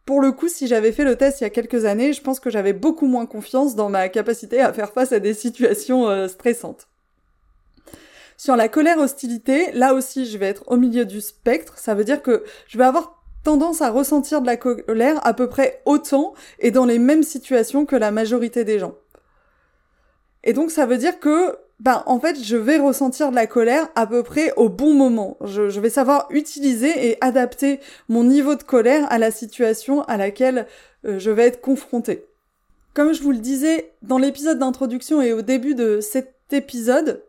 pour 0.04 0.21
le 0.21 0.32
coup, 0.32 0.49
si 0.49 0.66
j'avais 0.66 0.92
fait 0.92 1.04
le 1.04 1.16
test 1.16 1.40
il 1.40 1.44
y 1.44 1.47
a 1.47 1.50
quelques 1.50 1.85
années, 1.85 2.12
je 2.12 2.23
pense 2.23 2.40
que 2.40 2.50
j'avais 2.50 2.73
beaucoup 2.73 3.06
moins 3.06 3.26
confiance 3.26 3.76
dans 3.76 3.88
ma 3.88 4.09
capacité 4.09 4.61
à 4.61 4.73
faire 4.73 4.92
face 4.92 5.12
à 5.12 5.21
des 5.21 5.35
situations 5.35 6.09
euh, 6.09 6.28
stressantes. 6.28 6.88
Sur 8.37 8.56
la 8.56 8.68
colère-hostilité, 8.68 9.71
là 9.73 9.94
aussi, 9.94 10.26
je 10.26 10.37
vais 10.37 10.49
être 10.49 10.64
au 10.66 10.76
milieu 10.76 11.04
du 11.04 11.21
spectre. 11.21 11.78
Ça 11.78 11.94
veut 11.94 12.02
dire 12.02 12.23
que 12.23 12.42
je 12.66 12.76
vais 12.76 12.85
avoir 12.85 13.23
tendance 13.44 13.82
à 13.82 13.90
ressentir 13.90 14.40
de 14.40 14.47
la 14.47 14.56
colère 14.56 15.25
à 15.25 15.35
peu 15.35 15.49
près 15.49 15.80
autant 15.85 16.35
et 16.59 16.73
dans 16.73 16.85
les 16.85 16.99
mêmes 16.99 17.23
situations 17.23 17.87
que 17.87 17.97
la 17.97 18.11
majorité 18.11 18.64
des 18.64 18.78
gens. 18.78 18.94
Et 20.44 20.52
donc 20.52 20.71
ça 20.71 20.87
veut 20.87 20.99
dire 20.99 21.21
que, 21.21 21.56
ben 21.80 22.02
en 22.06 22.20
fait, 22.20 22.42
je 22.42 22.56
vais 22.56 22.78
ressentir 22.78 23.30
de 23.30 23.34
la 23.34 23.46
colère 23.46 23.88
à 23.94 24.06
peu 24.06 24.22
près 24.22 24.52
au 24.56 24.68
bon 24.68 24.94
moment. 24.94 25.36
Je, 25.44 25.80
vais 25.80 25.90
savoir 25.90 26.26
utiliser 26.30 27.08
et 27.08 27.18
adapter 27.20 27.80
mon 28.08 28.24
niveau 28.24 28.54
de 28.54 28.62
colère 28.62 29.10
à 29.10 29.18
la 29.18 29.30
situation 29.30 30.02
à 30.02 30.16
laquelle 30.16 30.66
euh, 31.04 31.18
je 31.18 31.30
vais 31.30 31.46
être 31.46 31.60
confrontée. 31.60 32.24
Comme 32.94 33.12
je 33.12 33.22
vous 33.22 33.32
le 33.32 33.38
disais 33.38 33.92
dans 34.02 34.18
l'épisode 34.18 34.58
d'introduction 34.58 35.22
et 35.22 35.32
au 35.32 35.42
début 35.42 35.74
de 35.74 36.00
cet 36.00 36.34
épisode, 36.52 37.24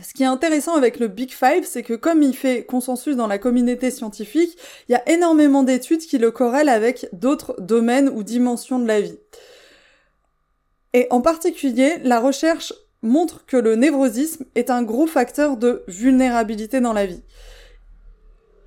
ce 0.00 0.14
qui 0.14 0.22
est 0.22 0.26
intéressant 0.26 0.74
avec 0.74 0.98
le 0.98 1.08
Big 1.08 1.30
Five, 1.30 1.64
c'est 1.64 1.82
que 1.82 1.92
comme 1.92 2.22
il 2.22 2.34
fait 2.34 2.64
consensus 2.64 3.14
dans 3.14 3.26
la 3.26 3.38
communauté 3.38 3.90
scientifique, 3.90 4.56
il 4.88 4.92
y 4.92 4.94
a 4.94 5.08
énormément 5.08 5.62
d'études 5.62 6.00
qui 6.00 6.18
le 6.18 6.30
corrèlent 6.30 6.70
avec 6.70 7.08
d'autres 7.12 7.54
domaines 7.60 8.08
ou 8.08 8.22
dimensions 8.22 8.78
de 8.78 8.86
la 8.86 9.02
vie. 9.02 9.18
Et 10.94 11.06
en 11.10 11.20
particulier, 11.20 11.98
la 12.02 12.20
recherche 12.20 12.72
montre 13.02 13.44
que 13.46 13.56
le 13.56 13.74
névrosisme 13.74 14.44
est 14.54 14.70
un 14.70 14.82
gros 14.82 15.06
facteur 15.06 15.56
de 15.56 15.84
vulnérabilité 15.88 16.80
dans 16.80 16.92
la 16.92 17.06
vie. 17.06 17.22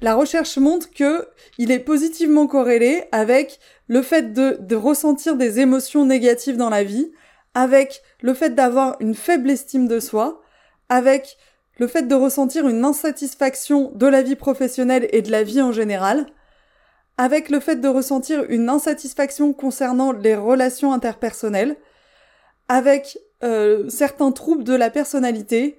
La 0.01 0.13
recherche 0.13 0.57
montre 0.57 0.91
que 0.91 1.27
il 1.57 1.71
est 1.71 1.79
positivement 1.79 2.47
corrélé 2.47 3.05
avec 3.11 3.59
le 3.87 4.01
fait 4.01 4.33
de, 4.33 4.57
de 4.59 4.75
ressentir 4.75 5.35
des 5.35 5.59
émotions 5.59 6.05
négatives 6.05 6.57
dans 6.57 6.69
la 6.69 6.83
vie, 6.83 7.11
avec 7.53 8.03
le 8.21 8.33
fait 8.33 8.53
d'avoir 8.53 8.97
une 8.99 9.15
faible 9.15 9.49
estime 9.49 9.87
de 9.87 9.99
soi, 9.99 10.41
avec 10.89 11.37
le 11.77 11.87
fait 11.87 12.03
de 12.03 12.15
ressentir 12.15 12.67
une 12.67 12.85
insatisfaction 12.85 13.91
de 13.95 14.07
la 14.07 14.21
vie 14.21 14.35
professionnelle 14.35 15.07
et 15.11 15.21
de 15.21 15.31
la 15.31 15.43
vie 15.43 15.61
en 15.61 15.71
général, 15.71 16.25
avec 17.17 17.49
le 17.49 17.59
fait 17.59 17.77
de 17.77 17.87
ressentir 17.87 18.43
une 18.49 18.69
insatisfaction 18.69 19.53
concernant 19.53 20.11
les 20.11 20.35
relations 20.35 20.93
interpersonnelles, 20.93 21.77
avec 22.67 23.17
euh, 23.45 23.87
certains 23.89 24.31
troubles 24.31 24.63
de 24.63 24.73
la 24.73 24.89
personnalité. 24.89 25.77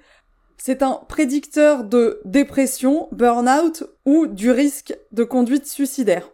C'est 0.57 0.83
un 0.83 1.01
prédicteur 1.09 1.85
de 1.85 2.21
dépression, 2.25 3.09
burn-out 3.13 3.85
ou 4.05 4.27
du 4.27 4.51
risque 4.51 4.97
de 5.13 5.25
conduite 5.25 5.67
suicidaire. 5.67 6.31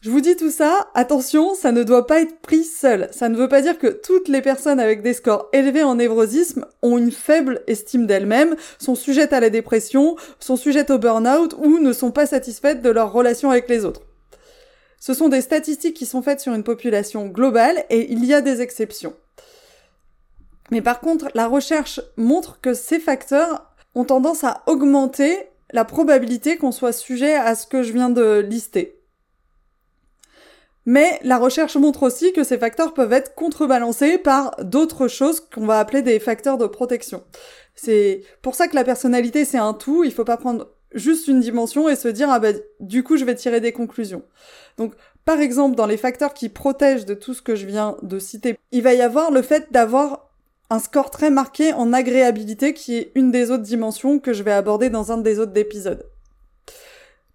Je 0.00 0.10
vous 0.10 0.20
dis 0.20 0.36
tout 0.36 0.50
ça, 0.50 0.88
attention, 0.94 1.54
ça 1.54 1.72
ne 1.72 1.82
doit 1.82 2.06
pas 2.06 2.20
être 2.20 2.38
pris 2.40 2.62
seul. 2.62 3.08
Ça 3.10 3.28
ne 3.28 3.36
veut 3.36 3.48
pas 3.48 3.62
dire 3.62 3.78
que 3.78 3.88
toutes 3.88 4.28
les 4.28 4.42
personnes 4.42 4.78
avec 4.78 5.02
des 5.02 5.12
scores 5.12 5.48
élevés 5.52 5.82
en 5.82 5.96
névrosisme 5.96 6.66
ont 6.82 6.98
une 6.98 7.10
faible 7.10 7.62
estime 7.66 8.06
d'elles-mêmes, 8.06 8.54
sont 8.78 8.94
sujettes 8.94 9.32
à 9.32 9.40
la 9.40 9.50
dépression, 9.50 10.14
sont 10.38 10.56
sujettes 10.56 10.90
au 10.90 10.98
burn-out 10.98 11.54
ou 11.58 11.78
ne 11.78 11.92
sont 11.92 12.12
pas 12.12 12.26
satisfaites 12.26 12.80
de 12.80 12.90
leur 12.90 13.12
relation 13.12 13.50
avec 13.50 13.68
les 13.68 13.84
autres. 13.84 14.02
Ce 15.00 15.14
sont 15.14 15.28
des 15.28 15.40
statistiques 15.40 15.96
qui 15.96 16.06
sont 16.06 16.22
faites 16.22 16.40
sur 16.40 16.54
une 16.54 16.64
population 16.64 17.26
globale 17.26 17.84
et 17.90 18.12
il 18.12 18.24
y 18.24 18.34
a 18.34 18.40
des 18.40 18.60
exceptions. 18.60 19.14
Mais 20.70 20.82
par 20.82 21.00
contre, 21.00 21.28
la 21.34 21.46
recherche 21.46 22.00
montre 22.16 22.60
que 22.60 22.74
ces 22.74 22.98
facteurs 22.98 23.72
ont 23.94 24.04
tendance 24.04 24.44
à 24.44 24.62
augmenter 24.66 25.48
la 25.72 25.84
probabilité 25.84 26.56
qu'on 26.56 26.72
soit 26.72 26.92
sujet 26.92 27.34
à 27.34 27.54
ce 27.54 27.66
que 27.66 27.82
je 27.82 27.92
viens 27.92 28.10
de 28.10 28.38
lister. 28.38 28.98
Mais 30.86 31.20
la 31.22 31.36
recherche 31.36 31.76
montre 31.76 32.02
aussi 32.02 32.32
que 32.32 32.44
ces 32.44 32.56
facteurs 32.56 32.94
peuvent 32.94 33.12
être 33.12 33.34
contrebalancés 33.34 34.16
par 34.16 34.56
d'autres 34.62 35.06
choses 35.06 35.40
qu'on 35.40 35.66
va 35.66 35.80
appeler 35.80 36.00
des 36.00 36.18
facteurs 36.18 36.56
de 36.56 36.66
protection. 36.66 37.24
C'est 37.74 38.22
pour 38.40 38.54
ça 38.54 38.68
que 38.68 38.74
la 38.74 38.84
personnalité 38.84 39.44
c'est 39.44 39.58
un 39.58 39.74
tout, 39.74 40.02
il 40.04 40.12
faut 40.12 40.24
pas 40.24 40.38
prendre 40.38 40.70
juste 40.94 41.28
une 41.28 41.40
dimension 41.40 41.90
et 41.90 41.96
se 41.96 42.08
dire 42.08 42.30
ah 42.30 42.38
bah 42.40 42.52
du 42.80 43.02
coup 43.02 43.18
je 43.18 43.26
vais 43.26 43.34
tirer 43.34 43.60
des 43.60 43.72
conclusions. 43.72 44.22
Donc 44.78 44.94
par 45.26 45.40
exemple 45.40 45.76
dans 45.76 45.84
les 45.84 45.98
facteurs 45.98 46.32
qui 46.32 46.48
protègent 46.48 47.04
de 47.04 47.12
tout 47.12 47.34
ce 47.34 47.42
que 47.42 47.54
je 47.54 47.66
viens 47.66 47.98
de 48.00 48.18
citer, 48.18 48.58
il 48.72 48.82
va 48.82 48.94
y 48.94 49.02
avoir 49.02 49.30
le 49.30 49.42
fait 49.42 49.70
d'avoir 49.70 50.27
un 50.70 50.78
score 50.78 51.10
très 51.10 51.30
marqué 51.30 51.72
en 51.72 51.92
agréabilité 51.92 52.74
qui 52.74 52.96
est 52.96 53.12
une 53.14 53.30
des 53.30 53.50
autres 53.50 53.62
dimensions 53.62 54.18
que 54.18 54.32
je 54.32 54.42
vais 54.42 54.52
aborder 54.52 54.90
dans 54.90 55.12
un 55.12 55.18
des 55.18 55.38
autres 55.38 55.56
épisodes. 55.56 56.04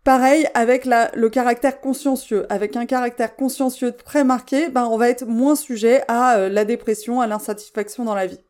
Pareil 0.04 0.48
avec 0.54 0.86
le 0.86 1.30
caractère 1.30 1.80
consciencieux. 1.80 2.46
Avec 2.50 2.76
un 2.76 2.86
caractère 2.86 3.36
consciencieux 3.38 3.94
très 3.94 4.26
marqué, 4.26 4.68
ben 4.68 4.86
on 4.86 4.98
va 4.98 5.10
être 5.10 5.26
moins 5.26 5.56
sujet 5.56 6.04
à 6.10 6.36
euh, 6.36 6.50
la 6.50 6.66
dépression, 6.66 7.22
à 7.22 7.28
l'insatisfaction 7.28 8.04
dans 8.04 8.16
la 8.16 8.28
vie. 8.28 8.42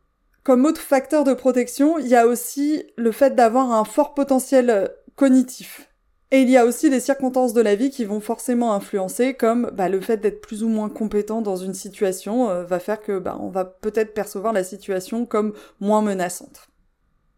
Comme 0.43 0.65
autre 0.65 0.81
facteur 0.81 1.23
de 1.23 1.33
protection, 1.33 1.99
il 1.99 2.07
y 2.07 2.15
a 2.15 2.25
aussi 2.25 2.83
le 2.97 3.11
fait 3.11 3.35
d'avoir 3.35 3.71
un 3.71 3.85
fort 3.85 4.15
potentiel 4.15 4.69
euh, 4.71 4.87
cognitif. 5.15 5.92
Et 6.33 6.41
il 6.41 6.49
y 6.49 6.57
a 6.57 6.65
aussi 6.65 6.89
les 6.89 6.99
circonstances 6.99 7.53
de 7.53 7.61
la 7.61 7.75
vie 7.75 7.91
qui 7.91 8.05
vont 8.05 8.19
forcément 8.19 8.73
influencer, 8.73 9.35
comme 9.35 9.69
bah, 9.71 9.87
le 9.87 10.01
fait 10.01 10.17
d'être 10.17 10.41
plus 10.41 10.63
ou 10.63 10.67
moins 10.67 10.89
compétent 10.89 11.43
dans 11.43 11.57
une 11.57 11.75
situation 11.75 12.49
euh, 12.49 12.63
va 12.63 12.79
faire 12.79 13.03
que 13.03 13.19
bah, 13.19 13.37
on 13.39 13.49
va 13.49 13.65
peut-être 13.65 14.15
percevoir 14.15 14.51
la 14.51 14.63
situation 14.63 15.27
comme 15.27 15.53
moins 15.79 16.01
menaçante. 16.01 16.69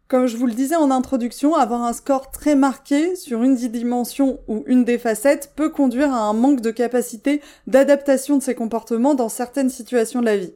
Comme 0.08 0.28
je 0.28 0.38
vous 0.38 0.48
le 0.48 0.54
disais 0.54 0.78
en 0.78 0.92
introduction, 0.92 1.56
avoir 1.56 1.82
un 1.82 1.92
score 1.92 2.32
très 2.32 2.56
marqué 2.56 3.18
sur 3.18 3.44
une 3.44 3.58
dimension 3.58 4.40
ou 4.48 4.64
une 4.66 4.86
des 4.86 4.98
facettes 4.98 5.52
peut 5.58 5.70
conduire 5.70 6.14
à 6.14 6.20
un 6.20 6.34
manque 6.34 6.62
de 6.62 6.72
capacité 6.72 7.42
d'adaptation 7.68 8.38
de 8.38 8.44
ses 8.44 8.56
comportements 8.56 9.14
dans 9.14 9.28
certaines 9.28 9.70
situations 9.70 10.22
de 10.22 10.26
la 10.26 10.38
vie. 10.38 10.54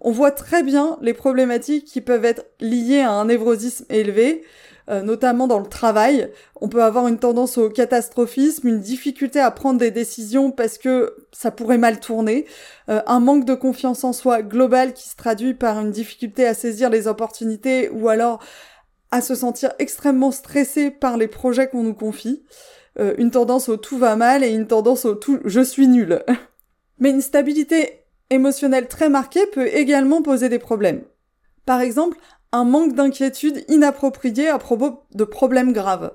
On 0.00 0.12
voit 0.12 0.30
très 0.30 0.62
bien 0.62 0.98
les 1.02 1.14
problématiques 1.14 1.86
qui 1.86 2.00
peuvent 2.00 2.26
être 2.26 2.46
liées 2.60 3.00
à 3.00 3.10
un 3.10 3.24
névrosisme 3.24 3.86
élevé, 3.88 4.44
euh, 4.88 5.02
notamment 5.02 5.48
dans 5.48 5.58
le 5.58 5.66
travail. 5.66 6.30
On 6.60 6.68
peut 6.68 6.82
avoir 6.82 7.08
une 7.08 7.18
tendance 7.18 7.58
au 7.58 7.68
catastrophisme, 7.68 8.68
une 8.68 8.80
difficulté 8.80 9.40
à 9.40 9.50
prendre 9.50 9.80
des 9.80 9.90
décisions 9.90 10.52
parce 10.52 10.78
que 10.78 11.16
ça 11.32 11.50
pourrait 11.50 11.78
mal 11.78 11.98
tourner, 11.98 12.46
euh, 12.88 13.02
un 13.06 13.18
manque 13.18 13.44
de 13.44 13.54
confiance 13.54 14.04
en 14.04 14.12
soi 14.12 14.42
global 14.42 14.92
qui 14.92 15.08
se 15.08 15.16
traduit 15.16 15.54
par 15.54 15.80
une 15.80 15.90
difficulté 15.90 16.46
à 16.46 16.54
saisir 16.54 16.88
les 16.88 17.08
opportunités 17.08 17.88
ou 17.88 18.08
alors 18.08 18.40
à 19.10 19.20
se 19.20 19.34
sentir 19.34 19.72
extrêmement 19.78 20.30
stressé 20.30 20.90
par 20.90 21.16
les 21.16 21.28
projets 21.28 21.68
qu'on 21.68 21.82
nous 21.82 21.94
confie, 21.94 22.44
euh, 22.98 23.14
une 23.18 23.30
tendance 23.30 23.68
au 23.68 23.76
tout 23.76 23.98
va 23.98 24.14
mal 24.14 24.44
et 24.44 24.50
une 24.50 24.66
tendance 24.68 25.04
au 25.04 25.14
tout 25.14 25.40
je 25.44 25.60
suis 25.60 25.88
nul. 25.88 26.22
Mais 26.98 27.10
une 27.10 27.22
stabilité 27.22 28.04
émotionnelle 28.30 28.88
très 28.88 29.08
marquée 29.08 29.46
peut 29.46 29.66
également 29.66 30.22
poser 30.22 30.48
des 30.48 30.58
problèmes. 30.58 31.02
Par 31.64 31.80
exemple, 31.80 32.16
un 32.52 32.64
manque 32.64 32.94
d'inquiétude 32.94 33.64
inapproprié 33.68 34.48
à 34.48 34.58
propos 34.58 35.02
de 35.14 35.24
problèmes 35.24 35.72
graves, 35.72 36.12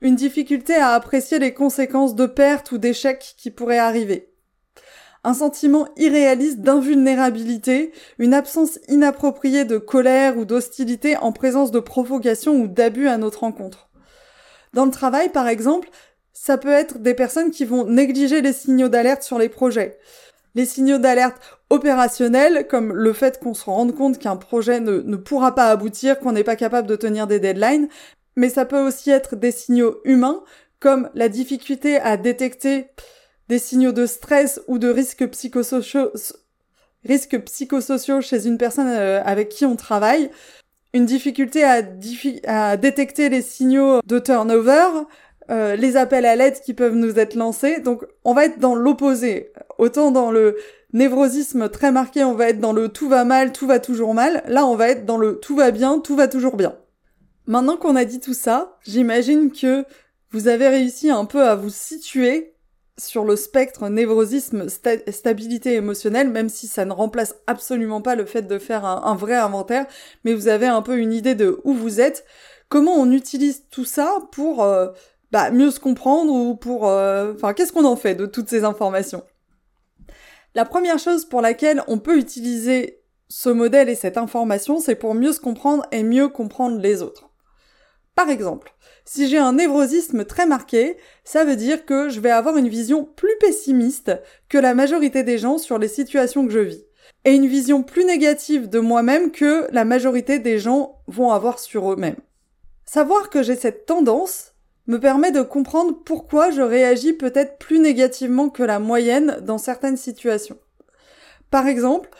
une 0.00 0.16
difficulté 0.16 0.74
à 0.74 0.90
apprécier 0.90 1.38
les 1.38 1.54
conséquences 1.54 2.14
de 2.14 2.26
pertes 2.26 2.72
ou 2.72 2.78
d'échecs 2.78 3.34
qui 3.36 3.50
pourraient 3.50 3.78
arriver, 3.78 4.32
un 5.26 5.34
sentiment 5.34 5.88
irréaliste 5.96 6.60
d'invulnérabilité, 6.60 7.90
une 8.20 8.32
absence 8.32 8.78
inappropriée 8.86 9.64
de 9.64 9.76
colère 9.76 10.38
ou 10.38 10.44
d'hostilité 10.44 11.16
en 11.16 11.32
présence 11.32 11.72
de 11.72 11.80
provocation 11.80 12.54
ou 12.60 12.68
d'abus 12.68 13.08
à 13.08 13.18
notre 13.18 13.40
rencontre. 13.40 13.90
Dans 14.72 14.84
le 14.84 14.92
travail, 14.92 15.30
par 15.30 15.48
exemple, 15.48 15.88
ça 16.32 16.58
peut 16.58 16.70
être 16.70 17.00
des 17.00 17.14
personnes 17.14 17.50
qui 17.50 17.64
vont 17.64 17.86
négliger 17.86 18.40
les 18.40 18.52
signaux 18.52 18.88
d'alerte 18.88 19.24
sur 19.24 19.36
les 19.36 19.48
projets. 19.48 19.98
Les 20.56 20.64
signaux 20.64 20.96
d'alerte 20.96 21.36
opérationnels, 21.68 22.66
comme 22.66 22.92
le 22.94 23.12
fait 23.12 23.38
qu'on 23.38 23.52
se 23.52 23.66
rende 23.66 23.94
compte 23.94 24.18
qu'un 24.18 24.36
projet 24.36 24.80
ne, 24.80 25.00
ne 25.00 25.16
pourra 25.16 25.54
pas 25.54 25.68
aboutir, 25.68 26.18
qu'on 26.18 26.32
n'est 26.32 26.44
pas 26.44 26.56
capable 26.56 26.88
de 26.88 26.96
tenir 26.96 27.26
des 27.26 27.38
deadlines, 27.38 27.88
mais 28.36 28.48
ça 28.48 28.64
peut 28.64 28.80
aussi 28.80 29.10
être 29.10 29.36
des 29.36 29.50
signaux 29.50 30.00
humains, 30.04 30.42
comme 30.80 31.10
la 31.14 31.28
difficulté 31.28 31.98
à 31.98 32.16
détecter 32.16 32.88
des 33.48 33.58
signaux 33.58 33.92
de 33.92 34.06
stress 34.06 34.62
ou 34.66 34.78
de 34.78 34.88
risques 34.88 35.26
psychosociaux, 35.28 36.10
psychosociaux 37.44 38.22
chez 38.22 38.46
une 38.46 38.56
personne 38.56 38.88
euh, 38.88 39.22
avec 39.24 39.50
qui 39.50 39.66
on 39.66 39.76
travaille, 39.76 40.30
une 40.94 41.04
difficulté 41.04 41.64
à, 41.64 41.82
à 42.46 42.76
détecter 42.78 43.28
les 43.28 43.42
signaux 43.42 44.00
de 44.06 44.18
turnover, 44.18 45.04
euh, 45.50 45.76
les 45.76 45.96
appels 45.96 46.26
à 46.26 46.34
l'aide 46.34 46.60
qui 46.60 46.74
peuvent 46.74 46.96
nous 46.96 47.18
être 47.18 47.34
lancés. 47.34 47.80
Donc 47.80 48.04
on 48.24 48.34
va 48.34 48.46
être 48.46 48.58
dans 48.58 48.74
l'opposé. 48.74 49.52
Autant 49.78 50.10
dans 50.10 50.30
le 50.30 50.56
névrosisme 50.92 51.68
très 51.68 51.92
marqué, 51.92 52.24
on 52.24 52.34
va 52.34 52.48
être 52.48 52.60
dans 52.60 52.72
le 52.72 52.88
tout 52.88 53.08
va 53.08 53.24
mal, 53.24 53.52
tout 53.52 53.66
va 53.66 53.78
toujours 53.78 54.14
mal. 54.14 54.42
Là, 54.46 54.66
on 54.66 54.76
va 54.76 54.88
être 54.88 55.04
dans 55.04 55.18
le 55.18 55.38
tout 55.38 55.56
va 55.56 55.70
bien, 55.70 55.98
tout 55.98 56.16
va 56.16 56.28
toujours 56.28 56.56
bien. 56.56 56.76
Maintenant 57.46 57.76
qu'on 57.76 57.96
a 57.96 58.04
dit 58.04 58.20
tout 58.20 58.34
ça, 58.34 58.76
j'imagine 58.82 59.52
que 59.52 59.84
vous 60.30 60.48
avez 60.48 60.68
réussi 60.68 61.10
un 61.10 61.24
peu 61.24 61.42
à 61.42 61.54
vous 61.54 61.70
situer 61.70 62.54
sur 62.98 63.24
le 63.24 63.36
spectre 63.36 63.88
névrosisme 63.88 64.68
stabilité 64.68 65.74
émotionnelle, 65.74 66.30
même 66.30 66.48
si 66.48 66.66
ça 66.66 66.84
ne 66.84 66.92
remplace 66.92 67.36
absolument 67.46 68.00
pas 68.00 68.14
le 68.14 68.24
fait 68.24 68.42
de 68.42 68.58
faire 68.58 68.84
un, 68.84 69.14
vrai 69.14 69.34
inventaire, 69.34 69.86
mais 70.24 70.34
vous 70.34 70.48
avez 70.48 70.66
un 70.66 70.82
peu 70.82 70.96
une 70.96 71.12
idée 71.12 71.34
de 71.34 71.60
où 71.64 71.74
vous 71.74 72.00
êtes, 72.00 72.24
comment 72.68 72.94
on 72.94 73.12
utilise 73.12 73.64
tout 73.70 73.84
ça 73.84 74.18
pour 74.32 74.64
euh, 74.64 74.88
bah, 75.30 75.50
mieux 75.50 75.70
se 75.70 75.80
comprendre 75.80 76.32
ou 76.32 76.56
pour... 76.56 76.88
Euh, 76.88 77.34
enfin, 77.34 77.52
qu'est-ce 77.52 77.72
qu'on 77.72 77.84
en 77.84 77.96
fait 77.96 78.14
de 78.14 78.26
toutes 78.26 78.48
ces 78.48 78.64
informations? 78.64 79.22
La 80.56 80.64
première 80.64 80.98
chose 80.98 81.26
pour 81.26 81.42
laquelle 81.42 81.82
on 81.86 81.98
peut 81.98 82.16
utiliser 82.16 83.02
ce 83.28 83.50
modèle 83.50 83.90
et 83.90 83.94
cette 83.94 84.16
information, 84.16 84.80
c'est 84.80 84.94
pour 84.94 85.12
mieux 85.12 85.32
se 85.32 85.38
comprendre 85.38 85.84
et 85.92 86.02
mieux 86.02 86.28
comprendre 86.28 86.80
les 86.80 87.02
autres. 87.02 87.28
Par 88.14 88.30
exemple, 88.30 88.74
si 89.04 89.28
j'ai 89.28 89.36
un 89.36 89.52
névrosisme 89.52 90.24
très 90.24 90.46
marqué, 90.46 90.96
ça 91.24 91.44
veut 91.44 91.56
dire 91.56 91.84
que 91.84 92.08
je 92.08 92.20
vais 92.20 92.30
avoir 92.30 92.56
une 92.56 92.70
vision 92.70 93.04
plus 93.04 93.36
pessimiste 93.38 94.12
que 94.48 94.56
la 94.56 94.74
majorité 94.74 95.24
des 95.24 95.36
gens 95.36 95.58
sur 95.58 95.76
les 95.76 95.88
situations 95.88 96.46
que 96.46 96.52
je 96.54 96.60
vis. 96.60 96.86
Et 97.26 97.34
une 97.34 97.48
vision 97.48 97.82
plus 97.82 98.06
négative 98.06 98.70
de 98.70 98.78
moi-même 98.78 99.32
que 99.32 99.68
la 99.72 99.84
majorité 99.84 100.38
des 100.38 100.58
gens 100.58 101.02
vont 101.06 101.32
avoir 101.32 101.58
sur 101.58 101.92
eux-mêmes. 101.92 102.16
Savoir 102.86 103.28
que 103.28 103.42
j'ai 103.42 103.56
cette 103.56 103.84
tendance 103.84 104.54
me 104.86 105.00
permet 105.00 105.32
de 105.32 105.42
comprendre 105.42 105.94
pourquoi 106.04 106.50
je 106.50 106.62
réagis 106.62 107.12
peut-être 107.12 107.58
plus 107.58 107.78
négativement 107.78 108.48
que 108.48 108.62
la 108.62 108.78
moyenne 108.78 109.38
dans 109.42 109.58
certaines 109.58 109.96
situations. 109.96 110.58
Par 111.50 111.66
exemple, 111.66 112.10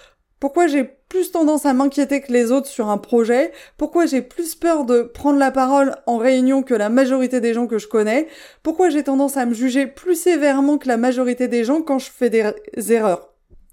pourquoi 0.40 0.66
j'ai 0.66 0.85
plus 1.09 1.31
tendance 1.31 1.66
à 1.66 1.72
m'inquiéter 1.72 2.20
que 2.20 2.33
les 2.33 2.50
autres 2.50 2.66
sur 2.66 2.88
un 2.88 2.98
projet, 2.98 3.52
pourquoi 3.76 4.07
j'ai 4.07 4.22
plus 4.22 4.55
peur 4.55 4.85
de 4.85 5.02
prendre 5.02 5.38
la 5.38 5.50
parole 5.50 5.96
en 6.07 6.18
réunion 6.18 6.62
que 6.62 6.74
la 6.74 6.88
majorité 6.88 7.40
des 7.40 7.55
gens 7.55 7.66
que 7.66 7.79
je 7.79 7.87
connais, 7.87 8.26
pourquoi 8.62 8.90
j'ai 8.90 9.05
tendance 9.05 9.37
à 9.37 9.46
me 9.46 9.55
juger 9.55 9.87
plus 9.87 10.20
sévèrement 10.20 10.79
que 10.79 10.88
la 10.88 10.96
majorité 10.96 11.48
des 11.48 11.64
gens 11.64 11.81
quand 11.81 11.98
je 11.98 12.11
fais 12.11 12.31
des 12.31 12.52
erreurs. 12.92 13.33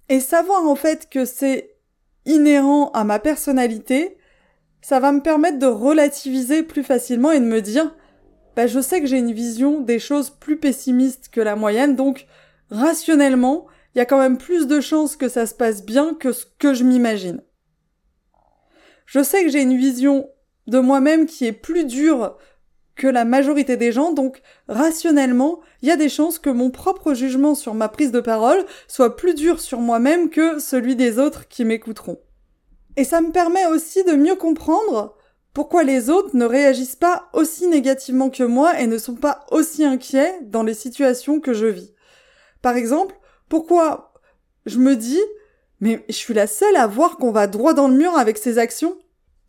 Et 0.10 0.20
savoir 0.20 0.66
en 0.66 0.76
fait 0.76 1.10
que 1.10 1.26
c'est 1.26 1.76
inhérent 2.26 2.92
à 2.92 3.04
ma 3.04 3.20
personnalité, 3.20 4.18
ça 4.82 5.00
va 5.00 5.12
me 5.12 5.22
permettre 5.22 5.60
de 5.60 5.66
relativiser 5.66 6.64
plus 6.64 6.84
facilement 6.84 7.32
et 7.32 7.40
de 7.40 7.46
me 7.46 7.62
dire, 7.62 7.96
bah 8.56 8.68
je 8.68 8.80
sais 8.80 9.02
que 9.02 9.08
j'ai 9.08 9.18
une 9.18 9.34
vision 9.34 9.80
des 9.80 10.00
choses 10.00 10.30
plus 10.30 10.58
pessimiste 10.58 11.30
que 11.30 11.42
la 11.42 11.56
moyenne, 11.56 11.96
donc 11.96 12.28
rationnellement, 12.70 13.68
il 13.94 14.00
y 14.00 14.02
a 14.02 14.06
quand 14.06 14.20
même 14.20 14.38
plus 14.38 14.68
de 14.68 14.80
chances 14.80 15.16
que 15.16 15.30
ça 15.30 15.46
se 15.46 15.54
passe 15.54 15.86
bien 15.86 16.14
que 16.14 16.32
ce 16.32 16.46
que 16.60 16.74
je 16.74 16.84
m'imagine. 16.84 17.42
Je 19.06 19.24
sais 19.24 19.44
que 19.44 19.50
j'ai 19.50 19.62
une 19.62 19.78
vision 19.78 20.30
de 20.68 20.80
moi-même 20.80 21.26
qui 21.26 21.46
est 21.46 21.52
plus 21.52 21.86
dure 21.86 22.38
que 22.96 23.08
la 23.08 23.26
majorité 23.26 23.76
des 23.76 23.92
gens, 23.92 24.14
donc 24.14 24.42
rationnellement, 24.68 25.62
il 25.82 25.90
y 25.90 25.92
a 25.92 25.98
des 25.98 26.10
chances 26.10 26.40
que 26.40 26.50
mon 26.50 26.70
propre 26.70 27.14
jugement 27.14 27.56
sur 27.56 27.74
ma 27.74 27.90
prise 27.90 28.12
de 28.12 28.22
parole 28.22 28.66
soit 28.88 29.16
plus 29.16 29.34
dur 29.34 29.60
sur 29.60 29.80
moi-même 29.80 30.30
que 30.30 30.60
celui 30.60 30.96
des 30.96 31.18
autres 31.20 31.48
qui 31.48 31.66
m'écouteront. 31.66 32.20
Et 32.96 33.04
ça 33.04 33.22
me 33.22 33.32
permet 33.32 33.66
aussi 33.66 34.04
de 34.04 34.14
mieux 34.14 34.36
comprendre 34.36 35.16
pourquoi 35.54 35.84
les 35.84 36.10
autres 36.10 36.36
ne 36.36 36.46
réagissent 36.46 36.96
pas 36.96 37.30
aussi 37.34 37.68
négativement 37.68 38.30
que 38.30 38.44
moi 38.44 38.80
et 38.80 38.88
ne 38.88 38.98
sont 38.98 39.16
pas 39.16 39.46
aussi 39.52 39.84
inquiets 39.84 40.40
dans 40.42 40.64
les 40.64 40.74
situations 40.74 41.40
que 41.40 41.54
je 41.54 41.68
vis? 41.68 41.94
Par 42.62 42.76
exemple, 42.76 43.16
pourquoi 43.50 44.14
je 44.66 44.80
me 44.80 44.96
dis, 44.96 45.22
mais 45.80 46.04
je 46.08 46.16
suis 46.16 46.34
la 46.34 46.48
seule 46.48 46.76
à 46.76 46.88
voir 46.88 47.18
qu'on 47.18 47.32
va 47.32 47.46
droit 47.46 47.74
dans 47.74 47.88
le 47.88 47.96
mur 47.96 48.18
avec 48.18 48.38
ces 48.38 48.58
actions? 48.58 48.98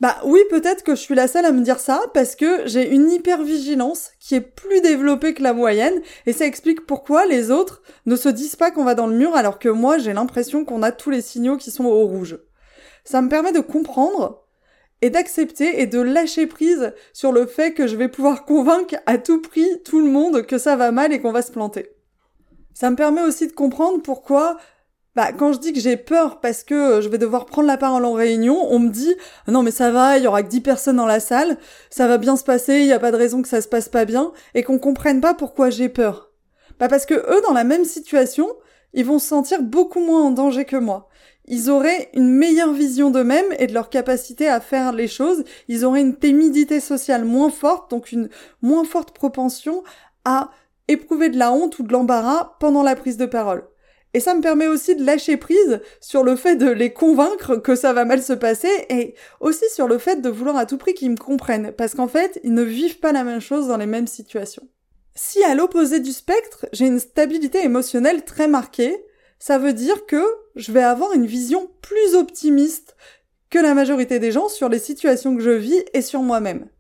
Bah 0.01 0.17
oui, 0.25 0.41
peut-être 0.51 0.83
que 0.83 0.95
je 0.95 1.01
suis 1.01 1.15
la 1.15 1.29
seule 1.29 1.47
à 1.47 1.53
me 1.53 1.63
dire 1.63 1.79
ça 1.79 2.03
parce 2.13 2.37
que 2.37 2.67
j'ai 2.67 2.91
une 2.91 3.11
hypervigilance 3.11 4.11
qui 4.19 4.35
est 4.35 4.41
plus 4.41 4.83
développée 4.83 5.33
que 5.33 5.43
la 5.43 5.55
moyenne 5.55 6.03
et 6.27 6.35
ça 6.35 6.45
explique 6.45 6.85
pourquoi 6.85 7.25
les 7.25 7.51
autres 7.51 7.81
ne 8.05 8.17
se 8.17 8.29
disent 8.29 8.57
pas 8.57 8.71
qu'on 8.71 8.85
va 8.85 8.95
dans 8.95 9.07
le 9.07 9.17
mur 9.17 9.35
alors 9.35 9.59
que 9.59 9.69
moi 9.71 9.97
j'ai 9.97 10.13
l'impression 10.13 10.65
qu'on 10.65 10.83
a 10.83 10.93
tous 10.93 11.09
les 11.11 11.23
signaux 11.23 11.57
qui 11.57 11.71
sont 11.71 11.87
au 11.87 12.07
rouge. 12.07 12.39
Ça 13.05 13.23
me 13.23 13.29
permet 13.31 13.53
de 13.53 13.61
comprendre 13.61 14.44
et 15.05 15.11
d'accepter 15.11 15.83
et 15.83 15.87
de 15.87 16.01
lâcher 16.01 16.47
prise 16.47 16.95
sur 17.13 17.31
le 17.31 17.45
fait 17.45 17.73
que 17.73 17.87
je 17.87 17.95
vais 17.95 18.09
pouvoir 18.09 18.47
convaincre 18.47 18.97
à 19.05 19.19
tout 19.19 19.43
prix 19.43 19.69
tout 19.85 20.01
le 20.01 20.11
monde 20.11 20.47
que 20.47 20.57
ça 20.57 20.77
va 20.77 20.93
mal 20.93 21.13
et 21.13 21.21
qu'on 21.21 21.31
va 21.31 21.43
se 21.43 21.53
planter. 21.53 21.91
Ça 22.73 22.91
me 22.91 22.97
permet 22.97 23.21
aussi 23.21 23.47
de 23.47 23.53
comprendre 23.53 24.01
pourquoi 24.01 24.57
bah, 25.15 25.33
quand 25.33 25.53
je 25.53 25.59
dis 25.59 25.75
que 25.75 25.79
j'ai 25.79 25.99
peur 25.99 26.41
parce 26.41 26.65
que 26.65 27.03
je 27.03 27.09
vais 27.11 27.19
devoir 27.19 27.45
prendre 27.45 27.69
la 27.69 27.77
parole 27.77 28.07
en 28.07 28.15
réunion, 28.15 28.67
on 28.71 28.79
me 28.79 28.89
dit 28.89 29.15
non 29.47 29.63
mais 29.63 29.71
ça 29.71 29.91
va, 29.91 30.17
il 30.17 30.25
y 30.25 30.27
aura 30.27 30.43
que 30.43 30.49
10 30.49 30.63
personnes 30.63 30.97
dans 30.97 31.05
la 31.05 31.21
salle, 31.21 31.59
ça 31.91 32.09
va 32.09 32.17
bien 32.17 32.37
se 32.37 32.43
passer, 32.43 32.79
il 32.79 32.87
n'y 32.87 32.93
a 32.93 32.99
pas 32.99 33.13
de 33.13 33.19
raison 33.19 33.43
que 33.43 33.49
ça 33.49 33.61
se 33.61 33.69
passe 33.69 33.91
pas 33.91 34.07
bien, 34.07 34.33
et 34.55 34.63
qu'on 34.63 34.79
comprenne 34.79 35.21
pas 35.21 35.35
pourquoi 35.35 35.69
j'ai 35.69 35.91
peur. 35.91 36.33
Bah 36.81 36.89
parce 36.89 37.05
que 37.05 37.13
eux, 37.15 37.43
dans 37.47 37.53
la 37.53 37.65
même 37.65 37.85
situation, 37.85 38.49
ils 38.95 39.05
vont 39.05 39.19
se 39.19 39.29
sentir 39.29 39.63
beaucoup 39.63 40.01
moins 40.01 40.23
en 40.23 40.31
danger 40.31 40.65
que 40.65 40.77
moi. 40.77 41.11
Ils 41.47 41.71
auraient 41.71 42.09
une 42.15 42.31
meilleure 42.31 42.73
vision 42.73 43.11
d'eux-mêmes 43.11 43.53
et 43.59 43.67
de 43.67 43.75
leur 43.75 43.91
capacité 43.91 44.49
à 44.49 44.61
faire 44.61 44.93
les 44.93 45.09
choses. 45.09 45.45
Ils 45.69 45.85
auraient 45.85 46.01
une 46.01 46.17
timidité 46.17 46.81
sociale 46.81 47.25
moins 47.25 47.51
forte, 47.51 47.91
donc 47.91 48.13
une 48.13 48.31
moins 48.63 48.85
forte 48.85 49.15
propension 49.15 49.83
à 50.25 50.51
éprouver 50.89 51.29
de 51.29 51.39
la 51.39 51.53
honte 51.53 51.79
ou 51.79 51.83
de 51.83 51.93
l'embarras 51.93 52.57
pendant 52.61 52.83
la 52.83 52.97
prise 52.97 53.17
de 53.17 53.27
parole. 53.27 53.65
Et 54.15 54.21
ça 54.21 54.35
me 54.35 54.41
permet 54.41 54.69
aussi 54.69 54.95
de 54.95 55.05
lâcher 55.05 55.37
prise 55.37 55.81
sur 56.01 56.23
le 56.23 56.37
fait 56.37 56.55
de 56.55 56.71
les 56.71 56.93
convaincre 56.93 57.57
que 57.57 57.75
ça 57.75 57.93
va 57.93 58.05
mal 58.05 58.23
se 58.23 58.33
passer 58.33 58.71
et 58.89 59.15
aussi 59.41 59.65
sur 59.75 59.89
le 59.89 59.99
fait 59.99 60.23
de 60.23 60.29
vouloir 60.29 60.57
à 60.57 60.67
tout 60.67 60.79
prix 60.79 60.95
qu'ils 60.95 61.11
me 61.11 61.17
comprennent 61.17 61.73
parce 61.73 61.95
qu'en 61.95 62.07
fait, 62.07 62.41
ils 62.45 62.55
ne 62.55 62.63
vivent 62.63 63.01
pas 63.01 63.11
la 63.11 63.25
même 63.25 63.41
chose 63.41 63.67
dans 63.67 63.77
les 63.77 63.87
mêmes 63.87 64.07
situations. 64.07 64.69
Si 65.17 65.43
à 65.43 65.57
l'opposé 65.57 65.99
du 65.99 66.13
spectre, 66.13 66.67
j'ai 66.73 66.87
une 66.87 67.01
stabilité 67.01 67.65
émotionnelle 67.65 68.25
très 68.25 68.47
marquée, 68.47 69.05
ça 69.45 69.59
veut 69.59 69.75
dire 69.75 70.07
que 70.07 70.25
je 70.57 70.73
vais 70.73 70.83
avoir 70.83 71.13
une 71.13 71.27
vision 71.27 71.69
plus 71.83 72.15
optimiste 72.15 72.97
que 73.51 73.59
la 73.59 73.75
majorité 73.75 74.19
des 74.19 74.33
gens 74.33 74.49
sur 74.49 74.71
les 74.71 74.79
situations 74.79 75.37
que 75.37 75.43
je 75.43 75.51
vis 75.51 75.85
et 75.93 76.01
sur 76.01 76.23
moi-même. 76.23 76.71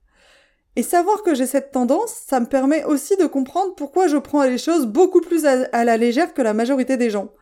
Et 0.74 0.82
savoir 0.82 1.22
que 1.22 1.34
j'ai 1.34 1.44
cette 1.44 1.72
tendance, 1.72 2.14
ça 2.26 2.40
me 2.40 2.46
permet 2.46 2.82
aussi 2.84 3.18
de 3.18 3.26
comprendre 3.26 3.74
pourquoi 3.74 4.06
je 4.06 4.16
prends 4.16 4.44
les 4.44 4.56
choses 4.56 4.86
beaucoup 4.86 5.20
plus 5.20 5.44
à, 5.44 5.84
la 5.84 5.96
légère 5.98 6.32
que 6.32 6.40
la 6.40 6.54
majorité 6.54 6.96
des 6.96 7.10
gens. 7.10 7.34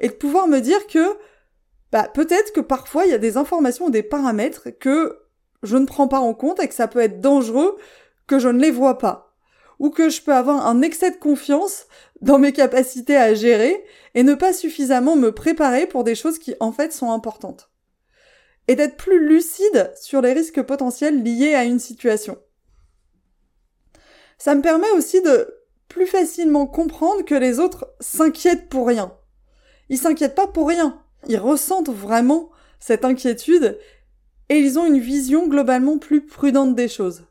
Et 0.00 0.08
de 0.08 0.14
pouvoir 0.14 0.48
me 0.48 0.60
dire 0.60 0.86
que, 0.86 1.18
bah, 1.92 2.08
peut-être 2.08 2.54
que 2.54 2.62
parfois 2.62 3.04
il 3.04 3.10
y 3.10 3.14
a 3.14 3.18
des 3.18 3.36
informations 3.36 3.88
ou 3.88 3.90
des 3.90 4.02
paramètres 4.02 4.70
que 4.70 5.18
je 5.62 5.76
ne 5.76 5.84
prends 5.84 6.08
pas 6.08 6.20
en 6.20 6.32
compte 6.32 6.60
et 6.60 6.68
que 6.68 6.74
ça 6.74 6.88
peut 6.88 7.00
être 7.00 7.20
dangereux 7.20 7.76
que 8.26 8.38
je 8.38 8.48
ne 8.48 8.58
les 8.58 8.70
vois 8.70 8.96
pas. 8.96 9.31
Ou 9.78 9.90
que 9.90 10.08
je 10.08 10.22
peux 10.22 10.34
avoir 10.34 10.66
un 10.66 10.82
excès 10.82 11.10
de 11.10 11.16
confiance 11.16 11.86
dans 12.20 12.38
mes 12.38 12.52
capacités 12.52 13.16
à 13.16 13.34
gérer 13.34 13.84
et 14.14 14.22
ne 14.22 14.34
pas 14.34 14.52
suffisamment 14.52 15.16
me 15.16 15.32
préparer 15.32 15.86
pour 15.86 16.04
des 16.04 16.14
choses 16.14 16.38
qui 16.38 16.54
en 16.60 16.72
fait 16.72 16.92
sont 16.92 17.10
importantes. 17.10 17.70
Et 18.68 18.76
d'être 18.76 18.96
plus 18.96 19.26
lucide 19.26 19.92
sur 20.00 20.20
les 20.20 20.32
risques 20.32 20.62
potentiels 20.62 21.22
liés 21.22 21.54
à 21.54 21.64
une 21.64 21.80
situation. 21.80 22.38
Ça 24.38 24.54
me 24.54 24.62
permet 24.62 24.90
aussi 24.92 25.20
de 25.22 25.54
plus 25.88 26.06
facilement 26.06 26.66
comprendre 26.66 27.24
que 27.24 27.34
les 27.34 27.58
autres 27.58 27.92
s'inquiètent 28.00 28.68
pour 28.68 28.86
rien. 28.86 29.12
Ils 29.88 29.98
s'inquiètent 29.98 30.34
pas 30.34 30.46
pour 30.46 30.68
rien. 30.68 31.02
Ils 31.28 31.38
ressentent 31.38 31.90
vraiment 31.90 32.50
cette 32.80 33.04
inquiétude 33.04 33.78
et 34.48 34.58
ils 34.58 34.78
ont 34.78 34.86
une 34.86 34.98
vision 34.98 35.46
globalement 35.46 35.98
plus 35.98 36.24
prudente 36.24 36.74
des 36.74 36.88
choses. 36.88 37.24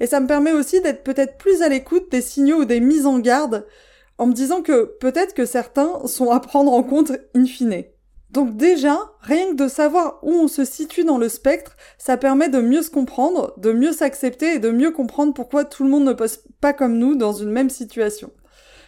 Et 0.00 0.06
ça 0.06 0.20
me 0.20 0.26
permet 0.26 0.52
aussi 0.52 0.80
d'être 0.80 1.04
peut-être 1.04 1.36
plus 1.36 1.62
à 1.62 1.68
l'écoute 1.68 2.10
des 2.10 2.22
signaux 2.22 2.62
ou 2.62 2.64
des 2.64 2.80
mises 2.80 3.06
en 3.06 3.18
garde 3.18 3.66
en 4.18 4.26
me 4.26 4.32
disant 4.32 4.60
que 4.60 4.84
peut-être 4.84 5.34
que 5.34 5.46
certains 5.46 6.06
sont 6.06 6.30
à 6.30 6.40
prendre 6.40 6.72
en 6.72 6.82
compte 6.82 7.12
in 7.34 7.46
fine. 7.46 7.84
Donc 8.30 8.56
déjà, 8.56 8.98
rien 9.20 9.50
que 9.50 9.56
de 9.56 9.66
savoir 9.66 10.20
où 10.22 10.30
on 10.30 10.46
se 10.46 10.64
situe 10.64 11.04
dans 11.04 11.18
le 11.18 11.28
spectre, 11.28 11.76
ça 11.98 12.16
permet 12.16 12.48
de 12.48 12.60
mieux 12.60 12.82
se 12.82 12.90
comprendre, 12.90 13.54
de 13.56 13.72
mieux 13.72 13.92
s'accepter 13.92 14.54
et 14.54 14.58
de 14.58 14.70
mieux 14.70 14.90
comprendre 14.92 15.34
pourquoi 15.34 15.64
tout 15.64 15.84
le 15.84 15.90
monde 15.90 16.04
ne 16.04 16.12
passe 16.12 16.44
pas 16.60 16.72
comme 16.72 16.98
nous 16.98 17.16
dans 17.16 17.32
une 17.32 17.50
même 17.50 17.70
situation. 17.70 18.30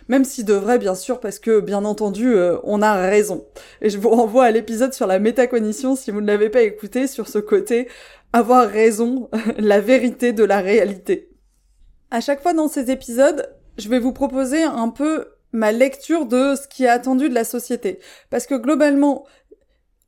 Même 0.08 0.24
si 0.24 0.44
de 0.44 0.54
vrai, 0.54 0.78
bien 0.78 0.94
sûr, 0.94 1.20
parce 1.20 1.38
que, 1.38 1.60
bien 1.60 1.84
entendu, 1.84 2.34
euh, 2.34 2.56
on 2.64 2.82
a 2.82 2.94
raison. 2.94 3.46
Et 3.80 3.88
je 3.88 3.98
vous 3.98 4.10
renvoie 4.10 4.44
à 4.44 4.50
l'épisode 4.50 4.92
sur 4.92 5.06
la 5.06 5.18
métacognition, 5.18 5.96
si 5.96 6.10
vous 6.10 6.20
ne 6.20 6.26
l'avez 6.26 6.50
pas 6.50 6.62
écouté, 6.62 7.06
sur 7.06 7.28
ce 7.28 7.38
côté 7.38 7.88
avoir 8.32 8.68
raison, 8.68 9.28
la 9.58 9.80
vérité 9.80 10.32
de 10.32 10.44
la 10.44 10.60
réalité. 10.60 11.30
À 12.10 12.20
chaque 12.20 12.42
fois 12.42 12.52
dans 12.52 12.68
ces 12.68 12.90
épisodes, 12.90 13.54
je 13.78 13.88
vais 13.88 13.98
vous 13.98 14.12
proposer 14.12 14.62
un 14.62 14.88
peu 14.88 15.26
ma 15.52 15.72
lecture 15.72 16.26
de 16.26 16.54
ce 16.54 16.66
qui 16.68 16.84
est 16.84 16.88
attendu 16.88 17.28
de 17.28 17.34
la 17.34 17.44
société. 17.44 17.98
Parce 18.30 18.46
que 18.46 18.54
globalement, 18.54 19.26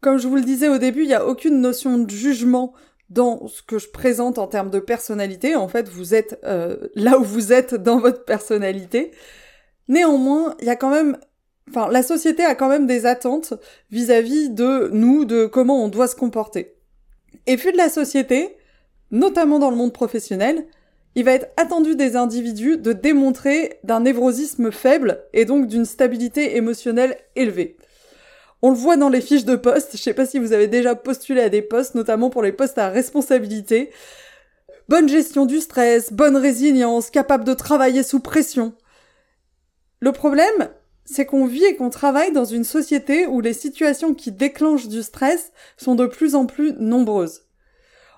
comme 0.01 0.19
je 0.19 0.29
vous 0.29 0.37
le 0.37 0.43
disais 0.43 0.69
au 0.69 0.79
début, 0.79 1.03
il 1.03 1.09
n'y 1.09 1.15
a 1.15 1.27
aucune 1.27 1.61
notion 1.61 1.99
de 1.99 2.11
jugement 2.11 2.75
dans 3.11 3.47
ce 3.47 3.63
que 3.63 3.79
je 3.79 3.89
présente 3.89 4.39
en 4.39 4.47
termes 4.47 4.71
de 4.71 4.79
personnalité. 4.79 5.55
En 5.55 5.69
fait, 5.69 5.89
vous 5.89 6.15
êtes 6.15 6.41
euh, 6.45 6.77
là 6.95 7.19
où 7.19 7.25
vous 7.25 7.53
êtes 7.53 7.75
dans 7.75 7.99
votre 7.99 8.25
personnalité. 8.25 9.13
Néanmoins, 9.89 10.57
il 10.61 10.67
y 10.67 10.71
a 10.71 10.77
quand 10.77 10.91
même, 10.91 11.19
enfin, 11.69 11.89
la 11.91 12.03
société 12.03 12.43
a 12.43 12.55
quand 12.55 12.69
même 12.69 12.87
des 12.87 13.07
attentes 13.07 13.55
vis-à-vis 13.91 14.51
de 14.51 14.89
nous, 14.93 15.25
de 15.25 15.47
comment 15.47 15.85
on 15.85 15.89
doit 15.89 16.09
se 16.09 16.17
comporter. 16.17 16.74
Et 17.47 17.57
vu 17.57 17.73
de 17.73 17.77
la 17.77 17.89
société, 17.89 18.57
notamment 19.11 19.59
dans 19.59 19.71
le 19.71 19.77
monde 19.77 19.93
professionnel, 19.93 20.67
il 21.15 21.25
va 21.25 21.33
être 21.33 21.49
attendu 21.57 21.95
des 21.95 22.17
individus 22.17 22.77
de 22.77 22.93
démontrer 22.93 23.79
d'un 23.85 24.01
névrosisme 24.01 24.73
faible 24.73 25.25
et 25.33 25.45
donc 25.45 25.69
d'une 25.69 25.85
stabilité 25.85 26.57
émotionnelle 26.57 27.17
élevée. 27.37 27.77
On 28.63 28.71
le 28.71 28.77
voit 28.77 28.97
dans 28.97 29.11
les 29.11 29.21
fiches 29.21 29.45
de 29.45 29.57
poste, 29.57 29.91
je 29.93 30.03
sais 30.03 30.15
pas 30.15 30.27
si 30.27 30.39
vous 30.39 30.53
avez 30.53 30.67
déjà 30.67 30.95
postulé 30.95 31.43
à 31.43 31.49
des 31.51 31.63
postes, 31.63 31.95
notamment 31.95 32.31
pour 32.31 32.43
les 32.43 32.53
postes 32.53 32.79
à 32.79 32.89
responsabilité. 32.89 33.91
Bonne 34.89 35.09
gestion 35.09 35.47
du 35.47 35.61
stress, 35.61 36.13
bonne 36.13 36.37
résilience, 36.37 37.11
capable 37.11 37.45
de 37.45 37.55
travailler 37.55 38.03
sous 38.03 38.21
pression. 38.21 38.75
Le 40.01 40.13
problème, 40.13 40.69
c'est 41.05 41.27
qu'on 41.27 41.47
vit 41.47 41.65
et 41.65 41.77
qu'on 41.77 41.91
travaille 41.91 42.33
dans 42.33 42.45
une 42.45 42.65
société 42.65 43.27
où 43.27 43.41
les 43.41 43.53
situations 43.53 44.15
qui 44.15 44.33
déclenchent 44.33 44.89
du 44.89 45.03
stress 45.03 45.53
sont 45.77 45.95
de 45.95 46.07
plus 46.07 46.35
en 46.35 46.47
plus 46.47 46.73
nombreuses. 46.79 47.43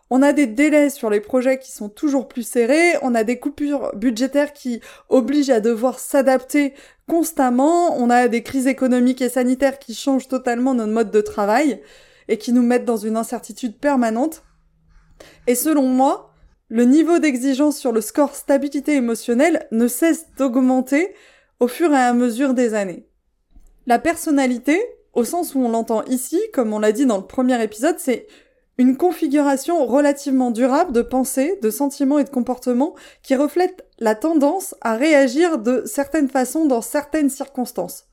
On 0.09 0.23
a 0.23 0.33
des 0.33 0.47
délais 0.47 0.89
sur 0.89 1.11
les 1.11 1.21
projets 1.21 1.59
qui 1.59 1.73
sont 1.73 1.89
toujours 1.89 2.29
plus 2.29 2.47
serrés, 2.47 2.95
on 3.03 3.17
a 3.17 3.25
des 3.25 3.41
coupures 3.41 3.91
budgétaires 3.97 4.53
qui 4.53 4.81
obligent 5.09 5.51
à 5.51 5.59
devoir 5.59 5.99
s'adapter 5.99 6.75
constamment, 7.09 7.97
on 7.97 8.09
a 8.09 8.29
des 8.29 8.45
crises 8.45 8.69
économiques 8.69 9.21
et 9.21 9.29
sanitaires 9.29 9.81
qui 9.81 9.95
changent 9.95 10.29
totalement 10.29 10.75
notre 10.75 10.93
mode 10.93 11.11
de 11.11 11.21
travail 11.21 11.83
et 12.29 12.39
qui 12.39 12.53
nous 12.53 12.63
mettent 12.63 12.85
dans 12.85 12.97
une 12.97 13.17
incertitude 13.17 13.79
permanente. 13.79 14.45
Et 15.49 15.57
selon 15.57 15.89
moi, 15.89 16.33
le 16.69 16.85
niveau 16.85 17.19
d'exigence 17.19 17.77
sur 17.77 17.91
le 17.91 18.01
score 18.01 18.35
stabilité 18.37 18.95
émotionnelle 18.95 19.67
ne 19.73 19.89
cesse 19.89 20.27
d'augmenter 20.37 21.15
au 21.61 21.69
fur 21.69 21.93
et 21.93 21.97
à 21.97 22.13
mesure 22.13 22.55
des 22.55 22.75
années. 22.75 23.09
La 23.87 23.99
personnalité, 23.99 24.81
au 25.13 25.25
sens 25.25 25.55
où 25.55 25.61
on 25.61 25.69
l'entend 25.69 26.03
ici, 26.05 26.41
comme 26.53 26.73
on 26.73 26.79
l'a 26.79 26.93
dit 26.93 27.07
dans 27.07 27.17
le 27.17 27.27
premier 27.27 27.63
épisode, 27.63 27.97
c'est 27.99 28.27
une 28.79 28.97
configuration 28.97 29.87
relativement 29.87 30.51
durable 30.51 30.93
de 30.93 31.03
pensée, 31.03 31.59
de 31.63 31.71
sentiments 31.71 32.19
et 32.19 32.25
de 32.25 32.31
comportements 32.31 32.95
qui 33.23 33.35
reflète 33.35 33.87
la 33.99 34.15
tendance 34.15 34.75
à 34.83 34.97
réagir 34.97 35.59
de 35.59 35.83
certaines 35.87 36.29
façons 36.29 36.67
dans 36.67 36.83
certaines 36.83 37.31
circonstances. 37.31 38.07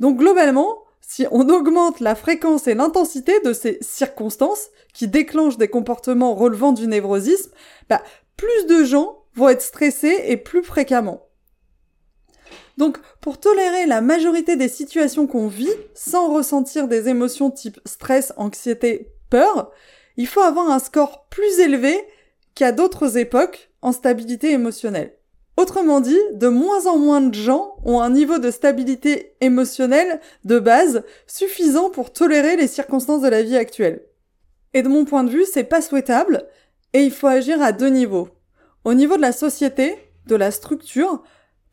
Donc 0.00 0.18
globalement, 0.18 0.78
si 1.00 1.26
on 1.30 1.48
augmente 1.48 2.00
la 2.00 2.16
fréquence 2.16 2.66
et 2.66 2.74
l'intensité 2.74 3.38
de 3.44 3.52
ces 3.52 3.78
circonstances 3.80 4.70
qui 4.92 5.06
déclenchent 5.06 5.58
des 5.58 5.68
comportements 5.68 6.34
relevant 6.34 6.72
du 6.72 6.88
névrosisme, 6.88 7.52
bah, 7.88 8.02
plus 8.36 8.66
de 8.66 8.82
gens 8.82 9.22
vont 9.34 9.48
être 9.48 9.62
stressés 9.62 10.24
et 10.26 10.36
plus 10.36 10.64
fréquemment. 10.64 11.25
Donc, 12.76 12.98
pour 13.20 13.40
tolérer 13.40 13.86
la 13.86 14.00
majorité 14.00 14.56
des 14.56 14.68
situations 14.68 15.26
qu'on 15.26 15.48
vit, 15.48 15.72
sans 15.94 16.32
ressentir 16.32 16.88
des 16.88 17.08
émotions 17.08 17.50
type 17.50 17.80
stress, 17.86 18.32
anxiété, 18.36 19.12
peur, 19.30 19.70
il 20.16 20.26
faut 20.26 20.40
avoir 20.40 20.70
un 20.70 20.78
score 20.78 21.26
plus 21.28 21.58
élevé 21.60 21.96
qu'à 22.54 22.72
d'autres 22.72 23.18
époques 23.18 23.70
en 23.82 23.92
stabilité 23.92 24.50
émotionnelle. 24.50 25.14
Autrement 25.56 26.00
dit, 26.00 26.18
de 26.34 26.48
moins 26.48 26.86
en 26.86 26.98
moins 26.98 27.22
de 27.22 27.34
gens 27.34 27.76
ont 27.84 28.00
un 28.00 28.10
niveau 28.10 28.38
de 28.38 28.50
stabilité 28.50 29.36
émotionnelle 29.40 30.20
de 30.44 30.58
base 30.58 31.02
suffisant 31.26 31.88
pour 31.88 32.12
tolérer 32.12 32.56
les 32.56 32.66
circonstances 32.66 33.22
de 33.22 33.28
la 33.28 33.42
vie 33.42 33.56
actuelle. 33.56 34.02
Et 34.74 34.82
de 34.82 34.88
mon 34.88 35.06
point 35.06 35.24
de 35.24 35.30
vue, 35.30 35.46
c'est 35.50 35.64
pas 35.64 35.80
souhaitable 35.80 36.46
et 36.92 37.02
il 37.02 37.10
faut 37.10 37.26
agir 37.26 37.62
à 37.62 37.72
deux 37.72 37.88
niveaux. 37.88 38.28
Au 38.84 38.92
niveau 38.92 39.16
de 39.16 39.22
la 39.22 39.32
société, 39.32 39.96
de 40.26 40.36
la 40.36 40.50
structure, 40.50 41.22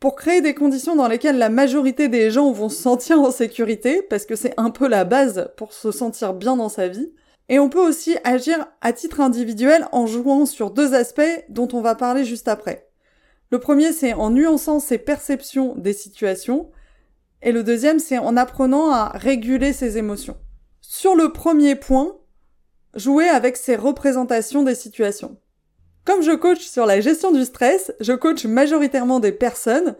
pour 0.04 0.16
créer 0.16 0.42
des 0.42 0.52
conditions 0.52 0.96
dans 0.96 1.08
lesquelles 1.08 1.38
la 1.38 1.48
majorité 1.48 2.08
des 2.08 2.30
gens 2.30 2.52
vont 2.52 2.68
se 2.68 2.82
sentir 2.82 3.22
en 3.22 3.30
sécurité, 3.30 4.02
parce 4.02 4.26
que 4.26 4.36
c'est 4.36 4.52
un 4.58 4.68
peu 4.68 4.86
la 4.86 5.04
base 5.04 5.50
pour 5.56 5.72
se 5.72 5.90
sentir 5.90 6.34
bien 6.34 6.56
dans 6.56 6.68
sa 6.68 6.88
vie. 6.88 7.10
Et 7.48 7.58
on 7.58 7.70
peut 7.70 7.80
aussi 7.80 8.18
agir 8.22 8.66
à 8.82 8.92
titre 8.92 9.22
individuel 9.22 9.88
en 9.92 10.06
jouant 10.06 10.44
sur 10.44 10.70
deux 10.70 10.92
aspects 10.92 11.22
dont 11.48 11.68
on 11.72 11.80
va 11.80 11.94
parler 11.94 12.26
juste 12.26 12.48
après. 12.48 12.86
Le 13.50 13.58
premier, 13.58 13.92
c'est 13.92 14.12
en 14.12 14.28
nuançant 14.28 14.78
ses 14.78 14.98
perceptions 14.98 15.74
des 15.74 15.94
situations, 15.94 16.70
et 17.40 17.50
le 17.50 17.62
deuxième, 17.64 17.98
c'est 17.98 18.18
en 18.18 18.36
apprenant 18.36 18.90
à 18.90 19.08
réguler 19.08 19.72
ses 19.72 19.96
émotions. 19.96 20.36
Sur 20.82 21.14
le 21.14 21.32
premier 21.32 21.76
point, 21.76 22.18
jouer 22.94 23.30
avec 23.30 23.56
ses 23.56 23.74
représentations 23.74 24.64
des 24.64 24.74
situations. 24.74 25.38
Comme 26.04 26.22
je 26.22 26.32
coach 26.32 26.60
sur 26.60 26.84
la 26.84 27.00
gestion 27.00 27.32
du 27.32 27.44
stress, 27.44 27.92
je 27.98 28.12
coach 28.12 28.44
majoritairement 28.44 29.20
des 29.20 29.32
personnes, 29.32 29.96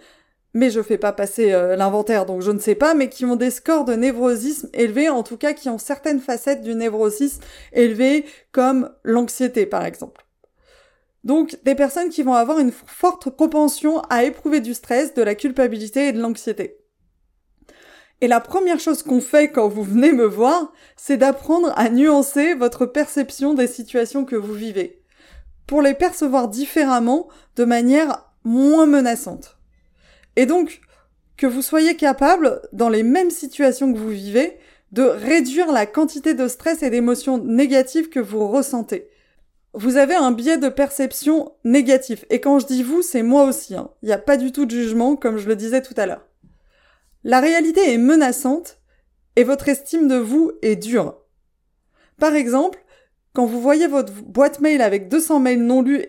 mais 0.52 0.70
je 0.70 0.82
fais 0.82 0.98
pas 0.98 1.12
passer 1.12 1.52
euh, 1.52 1.76
l'inventaire, 1.76 2.26
donc 2.26 2.42
je 2.42 2.50
ne 2.50 2.58
sais 2.58 2.74
pas, 2.74 2.92
mais 2.94 3.08
qui 3.08 3.24
ont 3.24 3.36
des 3.36 3.50
scores 3.50 3.86
de 3.86 3.94
névrosisme 3.94 4.68
élevés, 4.74 5.08
en 5.08 5.22
tout 5.22 5.38
cas 5.38 5.54
qui 5.54 5.70
ont 5.70 5.78
certaines 5.78 6.20
facettes 6.20 6.60
du 6.60 6.74
névrosisme 6.74 7.42
élevées, 7.72 8.26
comme 8.52 8.90
l'anxiété 9.02 9.64
par 9.64 9.86
exemple. 9.86 10.26
Donc 11.24 11.58
des 11.64 11.74
personnes 11.74 12.10
qui 12.10 12.22
vont 12.22 12.34
avoir 12.34 12.58
une 12.58 12.72
forte 12.72 13.30
propension 13.30 14.00
à 14.10 14.24
éprouver 14.24 14.60
du 14.60 14.74
stress, 14.74 15.14
de 15.14 15.22
la 15.22 15.34
culpabilité 15.34 16.08
et 16.08 16.12
de 16.12 16.20
l'anxiété. 16.20 16.76
Et 18.20 18.28
la 18.28 18.40
première 18.40 18.78
chose 18.78 19.02
qu'on 19.02 19.22
fait 19.22 19.48
quand 19.48 19.68
vous 19.68 19.82
venez 19.82 20.12
me 20.12 20.26
voir, 20.26 20.70
c'est 20.96 21.16
d'apprendre 21.16 21.72
à 21.76 21.88
nuancer 21.88 22.52
votre 22.52 22.84
perception 22.84 23.54
des 23.54 23.66
situations 23.66 24.26
que 24.26 24.36
vous 24.36 24.52
vivez 24.52 25.03
pour 25.66 25.82
les 25.82 25.94
percevoir 25.94 26.48
différemment 26.48 27.28
de 27.56 27.64
manière 27.64 28.30
moins 28.44 28.86
menaçante. 28.86 29.58
Et 30.36 30.46
donc, 30.46 30.80
que 31.36 31.46
vous 31.46 31.62
soyez 31.62 31.96
capable, 31.96 32.60
dans 32.72 32.88
les 32.88 33.02
mêmes 33.02 33.30
situations 33.30 33.92
que 33.92 33.98
vous 33.98 34.10
vivez, 34.10 34.58
de 34.92 35.02
réduire 35.02 35.72
la 35.72 35.86
quantité 35.86 36.34
de 36.34 36.46
stress 36.46 36.82
et 36.82 36.90
d'émotions 36.90 37.38
négatives 37.38 38.08
que 38.08 38.20
vous 38.20 38.46
ressentez. 38.46 39.08
Vous 39.72 39.96
avez 39.96 40.14
un 40.14 40.30
biais 40.30 40.58
de 40.58 40.68
perception 40.68 41.52
négatif. 41.64 42.24
Et 42.30 42.40
quand 42.40 42.60
je 42.60 42.66
dis 42.66 42.84
vous, 42.84 43.02
c'est 43.02 43.24
moi 43.24 43.44
aussi. 43.44 43.74
Hein. 43.74 43.90
Il 44.02 44.06
n'y 44.06 44.12
a 44.12 44.18
pas 44.18 44.36
du 44.36 44.52
tout 44.52 44.66
de 44.66 44.70
jugement, 44.70 45.16
comme 45.16 45.38
je 45.38 45.48
le 45.48 45.56
disais 45.56 45.82
tout 45.82 45.94
à 45.96 46.06
l'heure. 46.06 46.24
La 47.24 47.40
réalité 47.40 47.92
est 47.92 47.98
menaçante 47.98 48.78
et 49.34 49.42
votre 49.42 49.68
estime 49.68 50.06
de 50.06 50.16
vous 50.16 50.52
est 50.62 50.76
dure. 50.76 51.16
Par 52.20 52.34
exemple, 52.36 52.83
quand 53.34 53.46
vous 53.46 53.60
voyez 53.60 53.88
votre 53.88 54.12
boîte 54.12 54.60
mail 54.60 54.80
avec 54.80 55.08
200 55.08 55.40
mails 55.40 55.62
non 55.62 55.82
lus, 55.82 56.06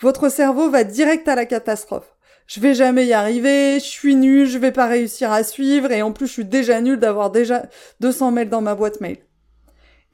votre 0.00 0.30
cerveau 0.30 0.70
va 0.70 0.84
direct 0.84 1.28
à 1.28 1.34
la 1.34 1.44
catastrophe. 1.44 2.16
Je 2.46 2.60
vais 2.60 2.74
jamais 2.74 3.06
y 3.06 3.12
arriver, 3.12 3.74
je 3.80 3.84
suis 3.84 4.14
nul, 4.14 4.46
je 4.46 4.56
vais 4.56 4.72
pas 4.72 4.86
réussir 4.86 5.30
à 5.30 5.42
suivre 5.42 5.90
et 5.92 6.02
en 6.02 6.12
plus 6.12 6.26
je 6.26 6.32
suis 6.32 6.44
déjà 6.44 6.80
nul 6.80 6.98
d'avoir 6.98 7.30
déjà 7.30 7.66
200 8.00 8.30
mails 8.30 8.48
dans 8.48 8.60
ma 8.60 8.76
boîte 8.76 9.00
mail. 9.00 9.18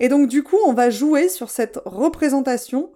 Et 0.01 0.09
donc 0.09 0.29
du 0.29 0.43
coup, 0.43 0.59
on 0.67 0.73
va 0.73 0.91
jouer 0.91 1.29
sur 1.29 1.51
cette 1.51 1.79
représentation 1.85 2.91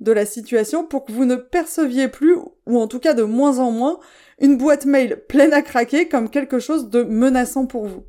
de 0.00 0.12
la 0.12 0.26
situation 0.26 0.84
pour 0.84 1.04
que 1.04 1.12
vous 1.12 1.24
ne 1.24 1.36
perceviez 1.36 2.08
plus, 2.08 2.36
ou 2.66 2.78
en 2.78 2.88
tout 2.88 2.98
cas 3.00 3.14
de 3.14 3.22
moins 3.22 3.58
en 3.58 3.70
moins, 3.70 4.00
une 4.40 4.56
boîte 4.56 4.86
mail 4.86 5.22
pleine 5.28 5.52
à 5.52 5.62
craquer 5.62 6.08
comme 6.08 6.30
quelque 6.30 6.58
chose 6.58 6.88
de 6.88 7.02
menaçant 7.02 7.66
pour 7.66 7.86
vous. 7.86 8.04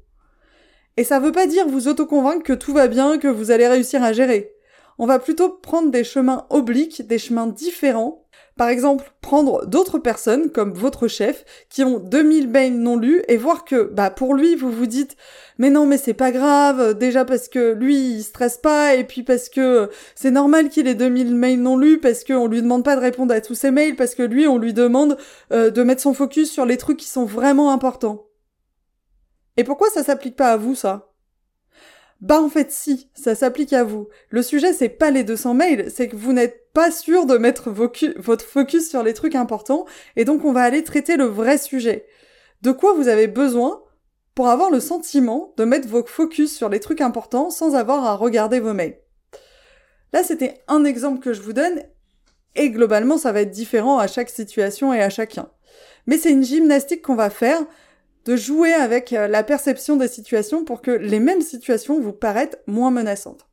Et 0.97 1.03
ça 1.03 1.19
veut 1.19 1.33
pas 1.33 1.47
dire 1.47 1.67
vous 1.67 1.89
autoconvaincre 1.89 2.43
que 2.43 2.53
tout 2.53 2.73
va 2.73 2.87
bien, 2.87 3.17
que 3.17 3.27
vous 3.27 3.51
allez 3.51 3.67
réussir 3.67 4.01
à 4.01 4.13
gérer 4.13 4.54
on 4.97 5.05
va 5.05 5.19
plutôt 5.19 5.49
prendre 5.49 5.91
des 5.91 6.03
chemins 6.03 6.45
obliques, 6.49 7.05
des 7.05 7.17
chemins 7.19 7.47
différents, 7.47 8.25
Par 8.57 8.69
exemple, 8.69 9.11
prendre 9.19 9.65
d'autres 9.65 9.99
personnes 9.99 10.49
comme 10.49 10.73
votre 10.73 11.09
chef 11.09 11.43
qui 11.69 11.83
ont 11.83 11.99
2000 11.99 12.47
mails 12.49 12.77
non 12.77 12.95
lus 12.95 13.21
et 13.27 13.35
voir 13.35 13.65
que 13.65 13.83
bah 13.91 14.09
pour 14.09 14.33
lui 14.33 14.55
vous 14.55 14.71
vous 14.71 14.85
dites 14.85 15.17
mais 15.57 15.69
non 15.69 15.85
mais 15.85 15.97
c'est 15.97 16.13
pas 16.13 16.31
grave 16.31 16.97
déjà 16.97 17.25
parce 17.25 17.49
que 17.49 17.73
lui 17.73 17.97
il 17.97 18.23
stresse 18.23 18.57
pas 18.57 18.95
et 18.95 19.03
puis 19.03 19.23
parce 19.23 19.49
que 19.49 19.89
c'est 20.15 20.31
normal 20.31 20.69
qu'il 20.69 20.87
ait 20.87 20.95
2000 20.95 21.35
mails 21.35 21.61
non 21.61 21.75
lus 21.77 21.99
parce 21.99 22.23
qu'on 22.23 22.47
lui 22.47 22.61
demande 22.61 22.85
pas 22.85 22.95
de 22.95 23.01
répondre 23.01 23.33
à 23.33 23.41
tous 23.41 23.55
ses 23.55 23.71
mails 23.71 23.95
parce 23.97 24.15
que 24.15 24.23
lui 24.23 24.47
on 24.47 24.57
lui 24.57 24.73
demande 24.73 25.17
euh, 25.51 25.69
de 25.69 25.83
mettre 25.83 26.01
son 26.01 26.13
focus 26.13 26.49
sur 26.51 26.65
les 26.65 26.77
trucs 26.77 26.97
qui 26.97 27.07
sont 27.07 27.25
vraiment 27.25 27.71
importants. 27.71 28.27
Et 29.57 29.63
pourquoi 29.63 29.89
ça 29.89 30.03
s'applique 30.03 30.35
pas 30.35 30.51
à 30.51 30.57
vous 30.57 30.75
ça? 30.75 31.14
Bah 32.21 32.41
en 32.41 32.49
fait 32.49 32.71
si, 32.71 33.09
ça 33.13 33.35
s'applique 33.35 33.73
à 33.73 33.83
vous. 33.83 34.07
Le 34.29 34.41
sujet 34.41 34.73
c'est 34.73 34.89
pas 34.89 35.11
les 35.11 35.23
200 35.23 35.53
mails, 35.53 35.91
c'est 35.91 36.07
que 36.07 36.15
vous 36.15 36.33
n'êtes 36.33 36.71
pas 36.73 36.91
sûr 36.91 37.25
de 37.25 37.37
mettre 37.37 37.69
votre 37.69 38.45
focus 38.45 38.89
sur 38.89 39.03
les 39.03 39.13
trucs 39.13 39.35
importants 39.35 39.85
et 40.15 40.25
donc 40.25 40.43
on 40.45 40.51
va 40.51 40.63
aller 40.63 40.83
traiter 40.83 41.17
le 41.17 41.25
vrai 41.25 41.57
sujet. 41.57 42.05
De 42.61 42.71
quoi 42.71 42.93
vous 42.93 43.07
avez 43.07 43.27
besoin 43.27 43.81
pour 44.33 44.49
avoir 44.49 44.71
le 44.71 44.79
sentiment 44.79 45.53
de 45.57 45.65
mettre 45.65 45.87
vos 45.87 46.05
focus 46.05 46.55
sur 46.55 46.69
les 46.69 46.79
trucs 46.79 47.01
importants 47.01 47.49
sans 47.49 47.75
avoir 47.75 48.03
à 48.05 48.15
regarder 48.15 48.59
vos 48.59 48.73
mails? 48.73 48.97
Là 50.13 50.23
c'était 50.23 50.63
un 50.67 50.83
exemple 50.83 51.19
que 51.19 51.33
je 51.33 51.41
vous 51.41 51.53
donne 51.53 51.83
et 52.55 52.69
globalement 52.69 53.17
ça 53.17 53.31
va 53.33 53.41
être 53.41 53.51
différent 53.51 53.99
à 53.99 54.07
chaque 54.07 54.29
situation 54.29 54.93
et 54.93 55.01
à 55.01 55.09
chacun. 55.09 55.49
Mais 56.07 56.17
c'est 56.17 56.31
une 56.31 56.43
gymnastique 56.43 57.01
qu'on 57.01 57.15
va 57.15 57.29
faire 57.29 57.59
de 58.25 58.35
jouer 58.35 58.73
avec 58.73 59.13
euh, 59.13 59.27
la 59.27 59.43
perception 59.43 59.95
des 59.95 60.07
situations 60.07 60.65
pour 60.65 60.81
que 60.81 60.91
les 60.91 61.19
mêmes 61.19 61.41
situations 61.41 61.99
vous 61.99 62.11
paraissent 62.11 62.57
moins 62.67 62.91
menaçantes. 62.91 63.47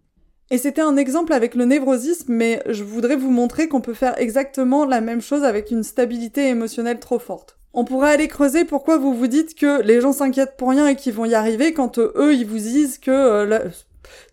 Et 0.50 0.58
c'était 0.58 0.82
un 0.82 0.96
exemple 0.96 1.32
avec 1.32 1.54
le 1.54 1.64
névrosisme, 1.64 2.32
mais 2.32 2.62
je 2.68 2.84
voudrais 2.84 3.16
vous 3.16 3.30
montrer 3.30 3.68
qu'on 3.68 3.80
peut 3.80 3.94
faire 3.94 4.18
exactement 4.18 4.84
la 4.84 5.00
même 5.00 5.22
chose 5.22 5.44
avec 5.44 5.70
une 5.70 5.82
stabilité 5.82 6.48
émotionnelle 6.48 7.00
trop 7.00 7.18
forte. 7.18 7.58
On 7.74 7.86
pourrait 7.86 8.12
aller 8.12 8.28
creuser 8.28 8.66
pourquoi 8.66 8.98
vous 8.98 9.14
vous 9.14 9.28
dites 9.28 9.54
que 9.54 9.80
les 9.80 10.02
gens 10.02 10.12
s'inquiètent 10.12 10.58
pour 10.58 10.68
rien 10.68 10.88
et 10.88 10.96
qu'ils 10.96 11.14
vont 11.14 11.24
y 11.24 11.34
arriver 11.34 11.72
quand 11.72 11.96
euh, 11.98 12.12
eux 12.16 12.34
ils 12.34 12.46
vous 12.46 12.58
disent 12.58 12.98
que 12.98 13.10
euh, 13.10 13.58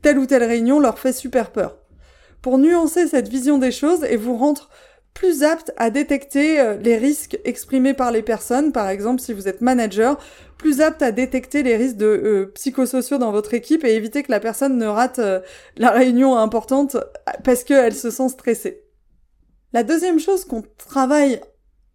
telle 0.02 0.19
ou 0.19 0.25
telle 0.25 0.43
réunion 0.43 0.80
leur 0.80 0.99
fait 0.99 1.13
super 1.13 1.52
peur. 1.52 1.78
Pour 2.41 2.58
nuancer 2.58 3.08
cette 3.08 3.30
vision 3.30 3.58
des 3.58 3.71
choses 3.71 4.04
et 4.04 4.17
vous 4.17 4.36
rendre 4.36 4.69
plus 5.13 5.43
apte 5.43 5.72
à 5.78 5.89
détecter 5.89 6.60
euh, 6.60 6.78
les 6.78 6.98
risques 6.98 7.39
exprimés 7.43 7.93
par 7.93 8.12
les 8.12 8.22
personnes, 8.22 8.72
par 8.72 8.89
exemple 8.89 9.22
si 9.22 9.34
vous 9.34 9.48
êtes 9.48 9.62
manager, 9.62 10.17
plus 10.58 10.82
apte 10.82 11.02
à 11.02 11.12
détecter 11.12 11.63
les 11.63 11.76
risques 11.76 11.98
de 11.98 12.06
euh, 12.06 12.52
psychosociaux 12.56 13.17
dans 13.17 13.32
votre 13.32 13.54
équipe 13.54 13.84
et 13.84 13.95
éviter 13.95 14.24
que 14.24 14.32
la 14.32 14.39
personne 14.39 14.78
ne 14.78 14.86
rate 14.86 15.19
euh, 15.19 15.41
la 15.78 15.91
réunion 15.91 16.38
importante 16.38 16.98
parce 17.43 17.63
qu'elle 17.63 17.95
se 17.95 18.12
sent 18.12 18.30
stressée. 18.30 18.84
La 19.74 19.84
deuxième 19.84 20.19
chose 20.19 20.45
qu'on 20.45 20.63
travaille 20.78 21.41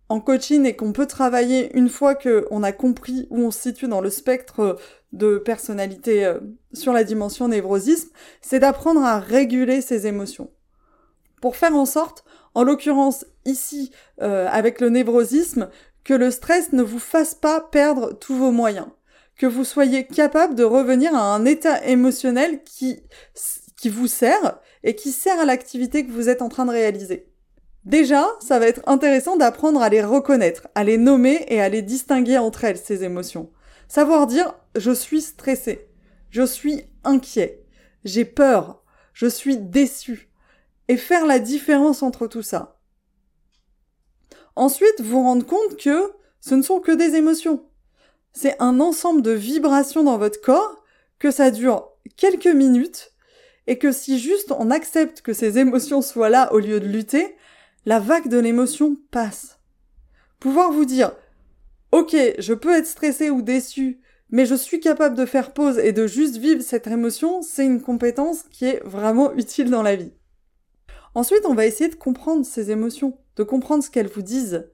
en 0.09 0.21
coaching 0.21 0.67
et 0.67 0.77
qu'on 0.77 0.93
peut 0.93 1.07
travailler 1.07 1.75
une 1.77 1.89
fois 1.89 2.15
qu'on 2.15 2.63
a 2.63 2.73
compris 2.73 3.27
où 3.31 3.39
on 3.39 3.51
se 3.51 3.61
situe 3.61 3.89
dans 3.89 4.03
le 4.03 4.11
spectre 4.11 4.77
de 5.13 5.39
personnalité 5.39 6.31
sur 6.73 6.93
la 6.93 7.05
dimension 7.05 7.49
névrosisme, 7.49 8.11
c'est 8.43 8.61
d'apprendre 8.61 9.03
à 9.03 9.19
réguler 9.19 9.81
ses 9.81 10.07
émotions. 10.07 10.51
Pour 11.41 11.57
faire 11.57 11.75
en 11.75 11.87
sorte 11.87 12.25
en 12.55 12.65
l'occurrence 12.65 13.25
ici 13.45 13.91
euh, 14.23 14.49
avec 14.51 14.81
le 14.81 14.89
névrosisme, 14.89 15.69
que 16.05 16.15
le 16.15 16.31
stress 16.31 16.73
ne 16.73 16.83
vous 16.83 16.99
fasse 16.99 17.35
pas 17.35 17.61
perdre 17.61 18.13
tous 18.13 18.37
vos 18.37 18.51
moyens, 18.51 18.87
que 19.37 19.47
vous 19.47 19.65
soyez 19.65 20.07
capable 20.07 20.55
de 20.55 20.65
revenir 20.65 21.15
à 21.15 21.35
un 21.35 21.45
état 21.45 21.85
émotionnel 21.87 22.63
qui, 22.63 23.03
qui 23.77 23.89
vous 23.89 24.07
sert 24.07 24.61
et 24.83 24.95
qui 24.95 25.13
sert 25.13 25.41
à 25.41 25.45
l'activité 25.45 26.07
que 26.07 26.13
vous 26.13 26.29
êtes 26.29 26.43
en 26.43 26.49
train 26.49 26.67
de 26.67 26.71
réaliser. 26.71 27.31
Déjà, 27.85 28.27
ça 28.41 28.59
va 28.59 28.67
être 28.67 28.81
intéressant 28.87 29.37
d'apprendre 29.37 29.83
à 29.83 29.91
les 29.91 30.03
reconnaître, 30.03 30.69
à 30.75 30.85
les 30.85 30.97
nommer 30.97 31.45
et 31.49 31.61
à 31.61 31.69
les 31.69 31.83
distinguer 31.83 32.39
entre 32.39 32.65
elles, 32.65 32.79
ces 32.79 33.05
émotions. 33.05 33.51
Savoir 33.89 34.27
dire 34.27 34.55
je 34.75 34.91
suis 34.91 35.21
stressé, 35.21 35.89
je 36.31 36.43
suis 36.43 36.87
inquiet, 37.05 37.63
j'ai 38.05 38.25
peur, 38.25 38.83
je 39.13 39.27
suis 39.27 39.59
déçu, 39.59 40.31
et 40.89 40.97
faire 40.97 41.27
la 41.27 41.39
différence 41.39 42.03
entre 42.03 42.27
tout 42.27 42.43
ça. 42.43 42.79
Ensuite, 44.57 45.01
vous 45.01 45.23
rendre 45.23 45.47
compte 45.47 45.77
que 45.77 46.13
ce 46.41 46.55
ne 46.55 46.63
sont 46.63 46.81
que 46.81 46.93
des 46.93 47.17
émotions. 47.17 47.65
C'est 48.33 48.57
un 48.61 48.81
ensemble 48.81 49.23
de 49.23 49.31
vibrations 49.31 50.05
dans 50.05 50.19
votre 50.19 50.41
corps, 50.41 50.83
que 51.19 51.31
ça 51.31 51.51
dure 51.51 51.93
quelques 52.17 52.47
minutes, 52.47 53.13
et 53.67 53.79
que 53.79 53.93
si 53.93 54.19
juste 54.19 54.53
on 54.53 54.71
accepte 54.71 55.23
que 55.23 55.33
ces 55.33 55.59
émotions 55.59 56.03
soient 56.03 56.29
là 56.29 56.53
au 56.53 56.59
lieu 56.59 56.81
de 56.81 56.87
lutter, 56.87 57.37
la 57.87 57.99
vague 57.99 58.29
de 58.29 58.39
l'émotion 58.39 58.97
passe. 59.11 59.59
Pouvoir 60.39 60.73
vous 60.73 60.85
dire, 60.85 61.13
ok, 61.93 62.17
je 62.39 62.55
peux 62.55 62.75
être 62.75 62.87
stressé 62.87 63.31
ou 63.31 63.41
déçu, 63.41 64.01
mais 64.31 64.47
je 64.47 64.55
suis 64.55 64.81
capable 64.81 65.17
de 65.17 65.27
faire 65.27 65.53
pause 65.53 65.79
et 65.79 65.93
de 65.93 66.07
juste 66.07 66.37
vivre 66.37 66.63
cette 66.63 66.87
émotion, 66.87 67.43
c'est 67.43 67.65
une 67.65 67.81
compétence 67.81 68.43
qui 68.51 68.67
est 68.67 68.83
vraiment 68.85 69.33
utile 69.35 69.71
dans 69.71 69.83
la 69.83 69.97
vie. 69.97 70.13
Ensuite, 71.15 71.47
on 71.47 71.55
va 71.55 71.67
essayer 71.67 71.89
de 71.89 71.95
comprendre 71.95 72.45
ces 72.45 72.71
émotions, 72.71 73.17
de 73.37 73.43
comprendre 73.43 73.85
ce 73.85 73.91
qu'elles 73.91 74.09
vous 74.09 74.23
disent, 74.23 74.69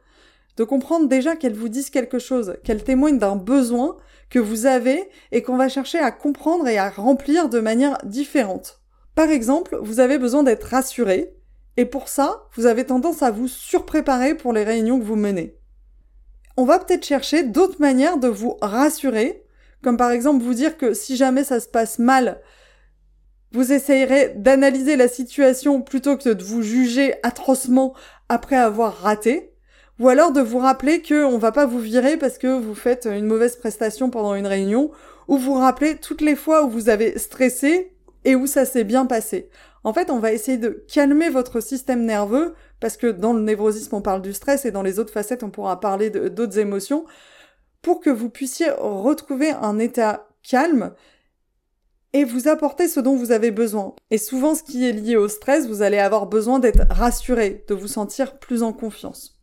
de 0.57 0.64
comprendre 0.64 1.09
déjà 1.09 1.37
qu'elles 1.37 1.55
vous 1.55 1.68
disent 1.68 1.90
quelque 1.90 2.18
chose, 2.18 2.57
qu'elles 2.64 2.85
témoignent 2.85 3.18
d'un 3.18 3.37
besoin 3.37 3.96
que 4.31 4.38
vous 4.38 4.66
avez 4.66 5.09
et 5.33 5.42
qu'on 5.42 5.57
va 5.57 5.68
chercher 5.68 5.98
à 5.98 6.11
comprendre 6.11 6.66
et 6.68 6.79
à 6.79 6.90
remplir 6.90 7.48
de 7.48 7.61
manière 7.61 7.98
différente. 8.05 8.81
Par 9.14 9.29
exemple, 9.29 9.79
vous 9.83 10.00
avez 10.00 10.18
besoin 10.18 10.42
d'être 10.42 10.64
rassuré, 10.64 11.35
et 11.76 11.85
pour 11.85 12.09
ça, 12.09 12.48
vous 12.55 12.66
avez 12.66 12.85
tendance 12.85 13.22
à 13.22 13.31
vous 13.31 13.48
surpréparer 13.48 14.35
pour 14.35 14.53
les 14.53 14.64
réunions 14.64 14.98
que 14.98 15.05
vous 15.05 15.16
menez. 15.16 15.57
On 16.57 16.64
va 16.64 16.79
peut-être 16.79 17.05
chercher 17.05 17.42
d'autres 17.42 17.81
manières 17.81 18.18
de 18.18 18.29
vous 18.29 18.57
rassurer, 18.61 19.44
comme 19.83 19.96
par 19.96 20.11
exemple 20.11 20.44
vous 20.44 20.55
dire 20.55 20.76
que 20.76 20.94
si 20.94 21.16
jamais 21.16 21.44
ça 21.44 21.61
se 21.61 21.68
passe 21.68 21.98
mal, 21.98 22.40
vous 23.53 23.73
essayerez 23.73 24.35
d'analyser 24.37 24.97
la 24.97 25.09
situation 25.09 25.83
plutôt 25.83 26.17
que 26.17 26.31
de 26.31 26.45
vous 26.45 26.63
juger 26.63 27.15
atrocement 27.23 27.95
après 28.29 28.57
avoir 28.57 28.97
raté, 28.99 29.53
ou 29.99 30.09
alors 30.09 30.33
de 30.33 30.41
vous 30.41 30.59
rappeler 30.59 31.03
qu'on 31.03 31.39
va 31.39 31.53
pas 31.53 31.67
vous 31.67 31.81
virer 31.81 32.17
parce 32.17 32.39
que 32.39 32.59
vous 32.59 32.75
faites 32.75 33.07
une 33.07 33.27
mauvaise 33.27 33.57
prestation 33.57 34.09
pendant 34.09 34.35
une 34.35 34.47
réunion, 34.47 34.91
ou 35.29 35.37
vous 35.37 35.55
rappeler 35.55 35.97
toutes 35.97 36.23
les 36.23 36.37
fois 36.37 36.65
où 36.65 36.71
vous 36.71 36.89
avez 36.89 37.19
stressé 37.19 37.93
et 38.25 38.35
où 38.35 38.47
ça 38.47 38.65
s'est 38.65 38.85
bien 38.85 39.07
passé. 39.07 39.51
En 39.83 39.93
fait, 39.93 40.11
on 40.11 40.19
va 40.19 40.33
essayer 40.33 40.59
de 40.59 40.85
calmer 40.93 41.31
votre 41.31 41.61
système 41.61 42.05
nerveux, 42.05 42.55
parce 42.81 42.97
que 42.97 43.09
dans 43.09 43.33
le 43.33 43.41
névrosisme 43.41 43.95
on 43.95 44.01
parle 44.01 44.23
du 44.23 44.33
stress 44.33 44.65
et 44.65 44.71
dans 44.71 44.83
les 44.83 44.99
autres 44.99 45.13
facettes 45.13 45.43
on 45.43 45.51
pourra 45.51 45.81
parler 45.81 46.11
d'autres 46.11 46.59
émotions, 46.59 47.05
pour 47.83 48.01
que 48.01 48.11
vous 48.11 48.31
puissiez 48.31 48.71
retrouver 48.71 49.51
un 49.51 49.79
état 49.79 50.29
calme 50.43 50.93
et 52.12 52.25
vous 52.25 52.49
apporter 52.49 52.88
ce 52.88 53.01
dont 53.01 53.16
vous 53.16 53.33
avez 53.33 53.51
besoin. 53.51 53.94
Et 54.11 54.18
souvent, 54.18 54.55
ce 54.55 54.62
qui 54.62 54.87
est 54.87 54.92
lié 54.92 55.16
au 55.16 55.29
stress, 55.29 55.66
vous 55.66 55.83
allez 55.83 55.99
avoir 55.99 56.27
besoin 56.27 56.59
d'être 56.59 56.87
rassuré, 56.90 57.64
de 57.68 57.75
vous 57.75 57.88
sentir 57.88 58.38
plus 58.38 58.62
en 58.62 58.73
confiance. 58.73 59.38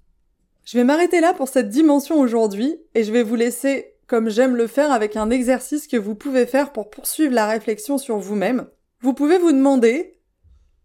Je 0.65 0.77
vais 0.77 0.84
m'arrêter 0.84 1.21
là 1.21 1.34
pour 1.34 1.47
cette 1.47 1.69
dimension 1.69 2.19
aujourd'hui 2.19 2.77
et 2.93 3.06
je 3.06 3.13
vais 3.13 3.23
vous 3.23 3.36
laisser, 3.36 3.95
comme 4.06 4.30
j'aime 4.30 4.56
le 4.56 4.67
faire, 4.67 4.91
avec 4.91 5.15
un 5.15 5.30
exercice 5.30 5.88
que 5.88 5.95
vous 5.95 6.15
pouvez 6.15 6.45
faire 6.45 6.73
pour 6.73 6.89
poursuivre 6.89 7.34
la 7.34 7.47
réflexion 7.47 7.97
sur 7.97 8.17
vous-même. 8.17 8.67
Vous 8.99 9.13
pouvez 9.13 9.38
vous 9.38 9.53
demander, 9.53 10.19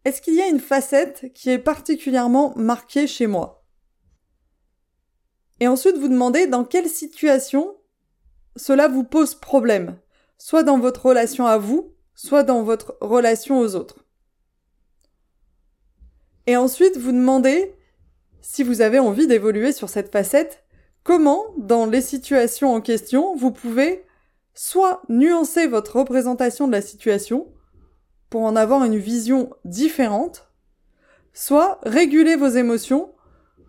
est-ce 0.04 0.22
qu'il 0.22 0.34
y 0.34 0.42
a 0.42 0.48
une 0.48 0.60
facette 0.60 1.32
qui 1.34 1.50
est 1.50 1.58
particulièrement 1.58 2.52
marquée 2.56 3.08
chez 3.08 3.26
moi? 3.26 3.64
Et 5.58 5.66
ensuite 5.66 5.96
vous 5.96 6.08
demander 6.08 6.46
dans 6.46 6.64
quelle 6.64 6.88
situation 6.88 7.76
cela 8.56 8.86
vous 8.86 9.04
pose 9.04 9.34
problème 9.34 9.96
soit 10.42 10.64
dans 10.64 10.80
votre 10.80 11.06
relation 11.06 11.46
à 11.46 11.56
vous, 11.56 11.94
soit 12.16 12.42
dans 12.42 12.64
votre 12.64 12.96
relation 13.00 13.60
aux 13.60 13.76
autres. 13.76 14.04
Et 16.48 16.56
ensuite, 16.56 16.96
vous 16.96 17.12
demandez, 17.12 17.76
si 18.40 18.64
vous 18.64 18.80
avez 18.80 18.98
envie 18.98 19.28
d'évoluer 19.28 19.70
sur 19.70 19.88
cette 19.88 20.10
facette, 20.10 20.64
comment, 21.04 21.44
dans 21.58 21.86
les 21.86 22.00
situations 22.00 22.74
en 22.74 22.80
question, 22.80 23.36
vous 23.36 23.52
pouvez 23.52 24.04
soit 24.52 25.02
nuancer 25.08 25.68
votre 25.68 26.00
représentation 26.00 26.66
de 26.66 26.72
la 26.72 26.82
situation 26.82 27.46
pour 28.28 28.42
en 28.42 28.56
avoir 28.56 28.82
une 28.82 28.98
vision 28.98 29.50
différente, 29.64 30.50
soit 31.32 31.78
réguler 31.84 32.34
vos 32.34 32.48
émotions 32.48 33.14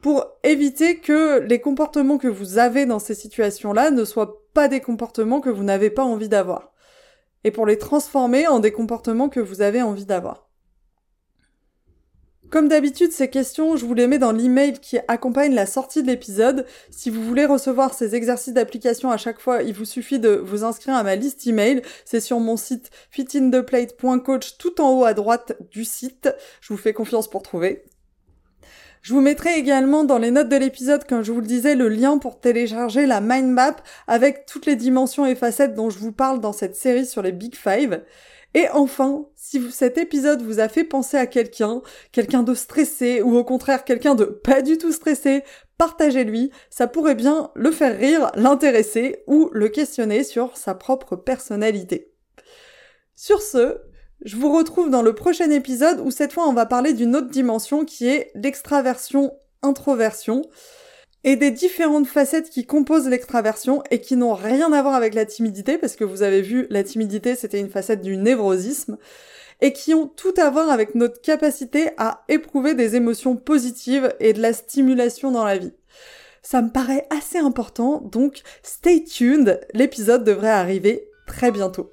pour 0.02 0.26
éviter 0.42 0.98
que 0.98 1.40
les 1.42 1.62
comportements 1.62 2.18
que 2.18 2.28
vous 2.28 2.58
avez 2.58 2.88
dans 2.88 3.00
ces 3.00 3.14
situations-là 3.14 3.92
ne 3.92 4.06
soient 4.06 4.43
pas 4.54 4.68
des 4.68 4.82
comportements 4.82 5.42
que 5.42 5.50
vous 5.50 5.64
n'avez 5.64 5.90
pas 5.90 6.04
envie 6.04 6.30
d'avoir. 6.30 6.72
Et 7.44 7.52
pour 7.52 7.66
les 7.66 7.78
transformer 7.78 8.48
en 8.48 8.60
des 8.60 8.72
comportements 8.72 9.30
que 9.30 9.40
vous 9.40 9.62
avez 9.62 9.82
envie 9.82 10.06
d'avoir. 10.06 10.50
Comme 12.54 12.68
d'habitude, 12.68 13.12
ces 13.12 13.32
questions, 13.32 13.78
je 13.78 13.86
vous 13.86 13.96
les 13.96 14.06
mets 14.06 14.20
dans 14.20 14.32
l'email 14.32 14.74
qui 14.74 15.00
accompagne 15.08 15.56
la 15.56 15.66
sortie 15.66 16.04
de 16.04 16.08
l'épisode. 16.08 16.68
Si 16.92 17.10
vous 17.10 17.24
voulez 17.24 17.48
recevoir 17.48 17.96
ces 17.96 18.14
exercices 18.14 18.54
d'application 18.54 19.10
à 19.10 19.18
chaque 19.18 19.40
fois, 19.40 19.64
il 19.64 19.74
vous 19.74 19.86
suffit 19.86 20.20
de 20.20 20.36
vous 20.36 20.64
inscrire 20.64 20.94
à 20.94 21.02
ma 21.02 21.16
liste 21.16 21.48
email. 21.48 21.82
C'est 22.06 22.20
sur 22.20 22.40
mon 22.40 22.56
site 22.56 22.92
fitintheplate.coach 23.10 24.60
tout 24.60 24.82
en 24.82 24.92
haut 24.92 25.04
à 25.04 25.16
droite 25.16 25.58
du 25.72 25.84
site. 25.84 26.30
Je 26.62 26.72
vous 26.72 26.78
fais 26.78 26.94
confiance 26.94 27.28
pour 27.28 27.42
trouver. 27.42 27.86
Je 29.04 29.14
vous 29.14 29.20
mettrai 29.20 29.58
également 29.58 30.06
dans 30.06 30.18
les 30.18 30.32
notes 30.32 30.48
de 30.48 30.56
l'épisode, 30.56 31.06
comme 31.06 31.24
je 31.24 31.34
vous 31.34 31.42
le 31.42 31.46
disais, 31.46 31.76
le 31.76 31.90
lien 31.90 32.18
pour 32.18 32.40
télécharger 32.40 33.06
la 33.06 33.20
mind 33.20 33.50
map 33.50 33.76
avec 34.08 34.46
toutes 34.46 34.66
les 34.66 34.78
dimensions 34.78 35.26
et 35.26 35.36
facettes 35.36 35.76
dont 35.76 35.90
je 35.90 36.00
vous 36.00 36.14
parle 36.14 36.40
dans 36.40 36.54
cette 36.54 36.78
série 36.78 37.06
sur 37.06 37.22
les 37.22 37.34
Big 37.34 37.54
Five. 37.54 38.02
Et 38.54 38.70
enfin, 38.70 39.26
si 39.36 39.62
cet 39.72 39.98
épisode 39.98 40.42
vous 40.42 40.62
a 40.62 40.70
fait 40.70 40.86
penser 40.86 41.18
à 41.18 41.28
quelqu'un, 41.28 41.82
quelqu'un 42.14 42.44
de 42.44 42.54
stressé 42.54 43.22
ou 43.22 43.36
au 43.36 43.44
contraire 43.44 43.84
quelqu'un 43.84 44.16
de 44.16 44.24
pas 44.24 44.62
du 44.62 44.78
tout 44.78 44.94
stressé, 44.94 45.44
partagez-lui, 45.78 46.52
ça 46.70 46.88
pourrait 46.88 47.16
bien 47.16 47.52
le 47.56 47.72
faire 47.72 47.98
rire, 47.98 48.32
l'intéresser 48.36 49.24
ou 49.28 49.50
le 49.52 49.68
questionner 49.68 50.24
sur 50.24 50.56
sa 50.56 50.76
propre 50.76 51.18
personnalité. 51.18 52.14
Sur 53.16 53.42
ce, 53.42 53.80
je 54.24 54.38
vous 54.38 54.56
retrouve 54.56 54.90
dans 54.90 55.02
le 55.02 55.14
prochain 55.14 55.52
épisode 55.52 56.00
où 56.00 56.10
cette 56.10 56.32
fois 56.32 56.48
on 56.48 56.54
va 56.54 56.66
parler 56.66 56.94
d'une 56.94 57.14
autre 57.16 57.30
dimension 57.30 57.84
qui 57.84 58.08
est 58.08 58.32
l'extraversion-introversion 58.36 60.44
et 61.26 61.36
des 61.36 61.52
différentes 61.52 62.08
facettes 62.08 62.50
qui 62.50 62.66
composent 62.66 63.08
l'extraversion 63.08 63.84
et 63.92 64.00
qui 64.00 64.16
n'ont 64.16 64.34
rien 64.34 64.72
à 64.72 64.82
voir 64.82 64.96
avec 64.96 65.14
la 65.14 65.26
timidité 65.26 65.78
parce 65.78 65.98
que 65.98 66.06
vous 66.06 66.24
avez 66.24 66.42
vu 66.42 66.68
la 66.70 66.84
timidité 66.84 67.36
c'était 67.36 67.60
une 67.60 67.70
facette 67.70 68.02
du 68.02 68.16
névrosisme 68.16 68.98
et 69.62 69.74
qui 69.74 69.94
ont 69.94 70.08
tout 70.08 70.34
à 70.38 70.50
voir 70.50 70.70
avec 70.70 70.96
notre 70.96 71.22
capacité 71.22 71.90
à 71.98 72.24
éprouver 72.30 72.76
des 72.76 72.96
émotions 72.96 73.36
positives 73.36 74.16
et 74.20 74.32
de 74.34 74.42
la 74.42 74.54
stimulation 74.54 75.32
dans 75.32 75.46
la 75.46 75.58
vie. 75.58 75.74
Ça 76.42 76.62
me 76.62 76.70
paraît 76.70 77.08
assez 77.10 77.38
important, 77.38 78.02
donc 78.02 78.42
stay 78.62 79.06
tuned, 79.06 79.62
l'épisode 79.74 80.26
devrait 80.26 80.50
arriver 80.50 81.08
très 81.28 81.52
bientôt. 81.52 81.93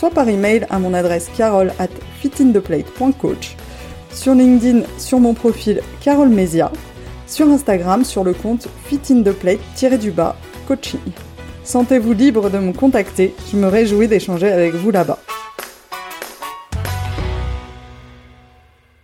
soit 0.00 0.08
par 0.10 0.30
email 0.30 0.66
à 0.70 0.78
mon 0.78 0.94
adresse 0.94 1.28
carole 1.36 1.74
at 1.78 1.90
fitintheplate.coach, 2.22 3.54
sur 4.10 4.34
LinkedIn 4.34 4.80
sur 4.96 5.20
mon 5.20 5.34
profil 5.34 5.82
Carole 6.00 6.30
Mesia, 6.30 6.72
sur 7.26 7.46
Instagram 7.48 8.02
sur 8.02 8.24
le 8.24 8.32
compte 8.32 8.66
fitintheplate-du-bas 8.86 10.36
coaching. 10.66 11.00
Sentez-vous 11.64 12.14
libre 12.14 12.48
de 12.48 12.56
me 12.56 12.72
contacter, 12.72 13.34
je 13.52 13.58
me 13.58 13.68
réjouis 13.68 14.08
d'échanger 14.08 14.50
avec 14.50 14.72
vous 14.74 14.90
là-bas. 14.90 15.18